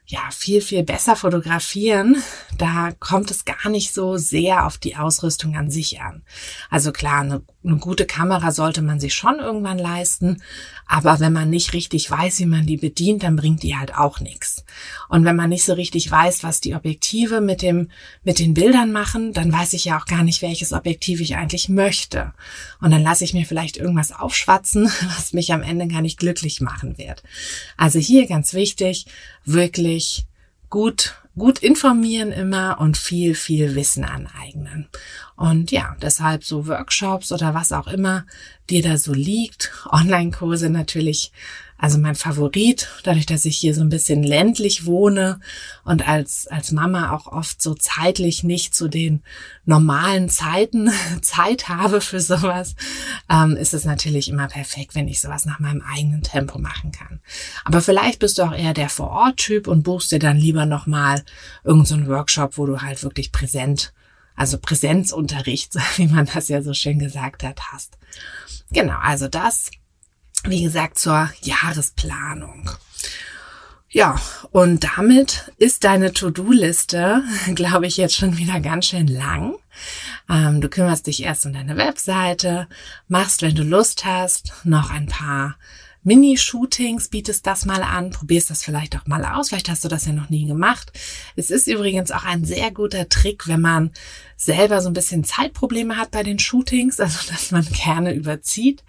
ja, 0.09 0.21
viel, 0.31 0.61
viel 0.61 0.81
besser 0.81 1.15
fotografieren. 1.15 2.23
Da 2.57 2.91
kommt 2.99 3.29
es 3.29 3.45
gar 3.45 3.69
nicht 3.69 3.93
so 3.93 4.17
sehr 4.17 4.65
auf 4.65 4.79
die 4.79 4.95
Ausrüstung 4.95 5.55
an 5.55 5.69
sich 5.69 6.01
an. 6.01 6.23
Also 6.71 6.91
klar, 6.91 7.21
eine, 7.21 7.43
eine, 7.63 7.77
gute 7.77 8.05
Kamera 8.05 8.51
sollte 8.51 8.81
man 8.81 8.99
sich 8.99 9.13
schon 9.13 9.39
irgendwann 9.39 9.77
leisten, 9.77 10.41
aber 10.85 11.19
wenn 11.19 11.33
man 11.33 11.49
nicht 11.49 11.73
richtig 11.73 12.09
weiß, 12.09 12.39
wie 12.39 12.45
man 12.45 12.65
die 12.65 12.77
bedient, 12.77 13.23
dann 13.23 13.35
bringt 13.35 13.63
die 13.63 13.75
halt 13.75 13.95
auch 13.95 14.19
nichts. 14.19 14.63
Und 15.09 15.25
wenn 15.25 15.35
man 15.35 15.49
nicht 15.49 15.65
so 15.65 15.73
richtig 15.73 16.09
weiß, 16.09 16.43
was 16.43 16.61
die 16.61 16.75
Objektive 16.75 17.41
mit 17.41 17.61
dem, 17.61 17.89
mit 18.23 18.39
den 18.39 18.53
Bildern 18.53 18.91
machen, 18.91 19.33
dann 19.33 19.51
weiß 19.51 19.73
ich 19.73 19.85
ja 19.85 19.99
auch 19.99 20.05
gar 20.05 20.23
nicht, 20.23 20.41
welches 20.41 20.73
Objektiv 20.73 21.19
ich 21.21 21.35
eigentlich 21.35 21.69
möchte. 21.69 22.33
Und 22.81 22.91
dann 22.91 23.03
lasse 23.03 23.23
ich 23.23 23.33
mir 23.33 23.45
vielleicht 23.45 23.77
irgendwas 23.77 24.11
aufschwatzen, 24.11 24.85
was 25.15 25.33
mich 25.33 25.51
am 25.53 25.61
Ende 25.61 25.87
gar 25.87 26.01
nicht 26.01 26.19
glücklich 26.19 26.61
machen 26.61 26.97
wird. 26.97 27.23
Also 27.77 27.99
hier 27.99 28.27
ganz 28.27 28.53
wichtig, 28.53 29.05
wirklich 29.45 30.25
gut, 30.69 31.15
gut 31.39 31.57
informieren 31.59 32.31
immer 32.31 32.79
und 32.79 32.97
viel, 32.97 33.33
viel 33.33 33.73
Wissen 33.73 34.03
aneignen. 34.03 34.87
Und 35.35 35.71
ja, 35.71 35.95
deshalb 36.01 36.43
so 36.43 36.67
Workshops 36.67 37.31
oder 37.31 37.55
was 37.55 37.71
auch 37.71 37.87
immer 37.87 38.25
dir 38.69 38.83
da 38.83 38.97
so 38.97 39.13
liegt. 39.13 39.71
Online-Kurse 39.89 40.69
natürlich 40.69 41.31
also 41.81 41.97
mein 41.97 42.15
Favorit, 42.15 42.89
dadurch, 43.03 43.25
dass 43.25 43.45
ich 43.45 43.57
hier 43.57 43.73
so 43.73 43.79
ein 43.79 43.89
bisschen 43.89 44.21
ländlich 44.21 44.85
wohne 44.85 45.39
und 45.85 46.07
als, 46.07 46.45
als 46.47 46.73
Mama 46.73 47.11
auch 47.13 47.27
oft 47.27 47.61
so 47.61 47.73
zeitlich 47.73 48.43
nicht 48.43 48.75
zu 48.75 48.89
den 48.89 49.23
normalen 49.63 50.27
Zeiten 50.29 50.91
Zeit 51.21 51.69
habe 51.69 52.01
für 52.01 52.19
sowas, 52.19 52.75
ähm, 53.29 53.55
ist 53.55 53.73
es 53.73 53.85
natürlich 53.85 54.27
immer 54.27 54.47
perfekt, 54.47 54.93
wenn 54.93 55.07
ich 55.07 55.21
sowas 55.21 55.45
nach 55.45 55.59
meinem 55.59 55.81
eigenen 55.81 56.21
Tempo 56.21 56.59
machen 56.59 56.91
kann. 56.91 57.21
Aber 57.63 57.81
vielleicht 57.81 58.19
bist 58.19 58.37
du 58.37 58.43
auch 58.43 58.53
eher 58.53 58.73
der 58.73 58.89
Vor-Ort-Typ 58.89 59.67
und 59.67 59.83
buchst 59.83 60.11
dir 60.11 60.19
dann 60.19 60.35
lieber 60.35 60.65
nochmal 60.65 61.23
irgendeinen 61.63 62.05
so 62.05 62.11
Workshop, 62.11 62.57
wo 62.57 62.65
du 62.65 62.81
halt 62.81 63.03
wirklich 63.03 63.31
präsent 63.31 63.93
also 64.35 64.57
Präsenzunterricht, 64.57 65.75
wie 65.97 66.07
man 66.07 66.29
das 66.33 66.47
ja 66.47 66.61
so 66.61 66.73
schön 66.73 66.97
gesagt 66.97 67.43
hat, 67.43 67.59
hast. 67.71 67.97
Genau, 68.71 68.97
also 69.01 69.27
das 69.27 69.69
wie 70.45 70.63
gesagt, 70.63 70.99
zur 70.99 71.29
Jahresplanung. 71.41 72.69
Ja, 73.91 74.21
und 74.51 74.83
damit 74.83 75.51
ist 75.57 75.83
deine 75.83 76.13
To-Do-Liste, 76.13 77.23
glaube 77.55 77.87
ich, 77.87 77.97
jetzt 77.97 78.15
schon 78.15 78.37
wieder 78.37 78.59
ganz 78.59 78.85
schön 78.85 79.07
lang. 79.07 79.55
Ähm, 80.29 80.61
du 80.61 80.69
kümmerst 80.69 81.07
dich 81.07 81.23
erst 81.23 81.45
um 81.45 81.53
deine 81.53 81.75
Webseite, 81.75 82.67
machst, 83.07 83.41
wenn 83.41 83.55
du 83.55 83.63
Lust 83.63 84.05
hast, 84.05 84.53
noch 84.63 84.91
ein 84.91 85.07
paar 85.07 85.55
Mini-Shootings, 86.03 87.09
bietest 87.09 87.45
das 87.45 87.65
mal 87.65 87.83
an, 87.83 88.11
probierst 88.11 88.49
das 88.49 88.63
vielleicht 88.63 88.95
auch 88.97 89.05
mal 89.05 89.25
aus, 89.25 89.49
vielleicht 89.49 89.69
hast 89.69 89.83
du 89.83 89.89
das 89.89 90.05
ja 90.05 90.13
noch 90.13 90.29
nie 90.29 90.45
gemacht. 90.45 90.93
Es 91.35 91.51
ist 91.51 91.67
übrigens 91.67 92.11
auch 92.11 92.23
ein 92.23 92.45
sehr 92.45 92.71
guter 92.71 93.09
Trick, 93.09 93.47
wenn 93.47 93.61
man 93.61 93.91
selber 94.37 94.81
so 94.81 94.89
ein 94.89 94.93
bisschen 94.93 95.25
Zeitprobleme 95.25 95.97
hat 95.97 96.11
bei 96.11 96.23
den 96.23 96.39
Shootings, 96.39 96.99
also 96.99 97.19
dass 97.29 97.51
man 97.51 97.65
gerne 97.65 98.13
überzieht, 98.13 98.83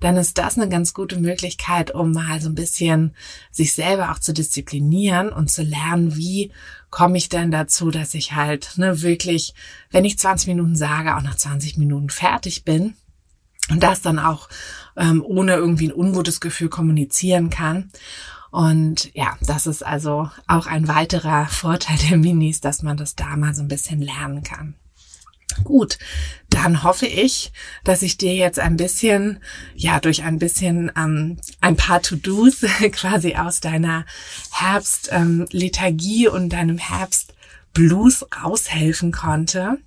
dann 0.00 0.16
ist 0.16 0.38
das 0.38 0.56
eine 0.56 0.68
ganz 0.68 0.94
gute 0.94 1.18
Möglichkeit, 1.18 1.92
um 1.92 2.12
mal 2.12 2.40
so 2.40 2.48
ein 2.48 2.54
bisschen 2.54 3.14
sich 3.50 3.72
selber 3.72 4.12
auch 4.12 4.20
zu 4.20 4.32
disziplinieren 4.32 5.30
und 5.30 5.50
zu 5.50 5.62
lernen, 5.62 6.16
wie 6.16 6.52
komme 6.90 7.18
ich 7.18 7.28
denn 7.28 7.50
dazu, 7.50 7.90
dass 7.90 8.14
ich 8.14 8.32
halt 8.34 8.74
ne, 8.76 9.02
wirklich, 9.02 9.54
wenn 9.90 10.04
ich 10.04 10.18
20 10.18 10.48
Minuten 10.48 10.76
sage, 10.76 11.16
auch 11.16 11.22
nach 11.22 11.36
20 11.36 11.78
Minuten 11.78 12.10
fertig 12.10 12.64
bin 12.64 12.94
und 13.70 13.82
das 13.82 14.02
dann 14.02 14.18
auch 14.18 14.48
ähm, 14.96 15.22
ohne 15.24 15.54
irgendwie 15.54 15.88
ein 15.88 15.94
ungutes 15.94 16.40
Gefühl 16.40 16.68
kommunizieren 16.68 17.50
kann. 17.50 17.90
Und 18.50 19.10
ja, 19.14 19.36
das 19.40 19.66
ist 19.66 19.84
also 19.84 20.30
auch 20.46 20.66
ein 20.66 20.86
weiterer 20.86 21.46
Vorteil 21.46 21.96
der 22.08 22.18
Minis, 22.18 22.60
dass 22.60 22.82
man 22.82 22.98
das 22.98 23.16
da 23.16 23.36
mal 23.36 23.54
so 23.54 23.62
ein 23.62 23.68
bisschen 23.68 24.02
lernen 24.02 24.42
kann. 24.42 24.74
Gut, 25.64 25.98
dann 26.50 26.82
hoffe 26.82 27.06
ich, 27.06 27.52
dass 27.84 28.02
ich 28.02 28.16
dir 28.16 28.34
jetzt 28.34 28.58
ein 28.58 28.76
bisschen, 28.76 29.40
ja, 29.74 30.00
durch 30.00 30.22
ein 30.22 30.38
bisschen 30.38 30.90
ähm, 30.96 31.38
ein 31.60 31.76
paar 31.76 32.02
To-Dos 32.02 32.60
quasi 32.92 33.36
aus 33.36 33.60
deiner 33.60 34.04
Herbst-Lethargie 34.50 36.26
ähm, 36.26 36.32
und 36.32 36.48
deinem 36.50 36.78
Herbst-Blues 36.78 38.26
raushelfen 38.42 39.12
konnte. 39.12 39.78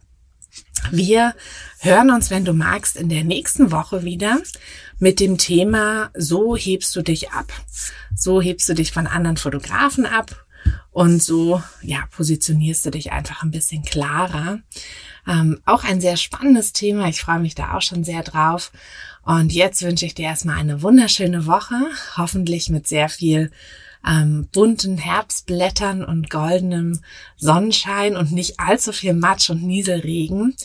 Wir 0.92 1.36
hören 1.80 2.12
uns, 2.12 2.30
wenn 2.30 2.46
du 2.46 2.54
magst, 2.54 2.96
in 2.96 3.10
der 3.10 3.24
nächsten 3.24 3.72
Woche 3.72 4.04
wieder 4.04 4.38
mit 5.00 5.20
dem 5.20 5.38
Thema 5.38 6.12
So 6.16 6.56
hebst 6.56 6.96
du 6.96 7.02
dich 7.02 7.32
ab. 7.32 7.52
So 8.16 8.42
hebst 8.42 8.70
du 8.70 8.74
dich 8.74 8.92
von 8.92 9.08
anderen 9.08 9.38
Fotografen 9.38 10.06
ab 10.06 10.46
und 10.92 11.22
so, 11.22 11.62
ja, 11.82 12.06
positionierst 12.12 12.86
du 12.86 12.92
dich 12.92 13.12
einfach 13.12 13.44
ein 13.44 13.52
bisschen 13.52 13.84
klarer. 13.84 14.60
Ähm, 15.28 15.60
auch 15.66 15.84
ein 15.84 16.00
sehr 16.00 16.18
spannendes 16.18 16.72
Thema. 16.72 17.10
Ich 17.10 17.22
freue 17.22 17.40
mich 17.40 17.56
da 17.56 17.74
auch 17.74 17.82
schon 17.82 18.04
sehr 18.04 18.24
drauf. 18.24 18.72
Und 19.24 19.52
jetzt 19.52 19.82
wünsche 19.82 20.06
ich 20.06 20.14
dir 20.14 20.26
erstmal 20.26 20.58
eine 20.58 20.82
wunderschöne 20.82 21.48
Woche, 21.48 21.76
hoffentlich 22.16 22.70
mit 22.70 22.88
sehr 22.88 23.10
viel 23.10 23.52
ähm, 24.08 24.48
bunten 24.52 24.98
Herbstblättern 24.98 26.04
und 26.04 26.30
goldenem 26.30 27.02
Sonnenschein 27.38 28.16
und 28.16 28.32
nicht 28.32 28.60
allzu 28.60 28.92
viel 28.92 29.14
Matsch 29.14 29.50
und 29.50 29.64
Nieselregen. 29.64 30.56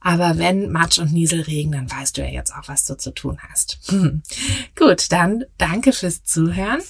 Aber 0.00 0.38
wenn 0.38 0.70
Matsch 0.70 0.98
und 0.98 1.12
Nieselregen, 1.12 1.72
dann 1.72 1.90
weißt 1.90 2.16
du 2.16 2.22
ja 2.22 2.28
jetzt 2.28 2.52
auch, 2.52 2.68
was 2.68 2.84
du 2.84 2.96
zu 2.96 3.12
tun 3.12 3.38
hast. 3.48 3.78
Gut, 4.76 5.12
dann 5.12 5.44
danke 5.58 5.92
fürs 5.92 6.24
Zuhören. 6.24 6.82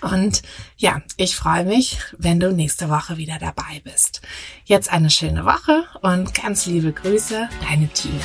Und 0.00 0.42
ja, 0.76 1.00
ich 1.16 1.36
freue 1.36 1.64
mich, 1.64 1.98
wenn 2.18 2.40
du 2.40 2.52
nächste 2.52 2.90
Woche 2.90 3.16
wieder 3.16 3.38
dabei 3.38 3.80
bist. 3.84 4.20
Jetzt 4.64 4.92
eine 4.92 5.10
schöne 5.10 5.44
Woche 5.44 5.84
und 6.02 6.34
ganz 6.34 6.66
liebe 6.66 6.92
Grüße, 6.92 7.48
deine 7.68 7.88
Tina. 7.88 8.24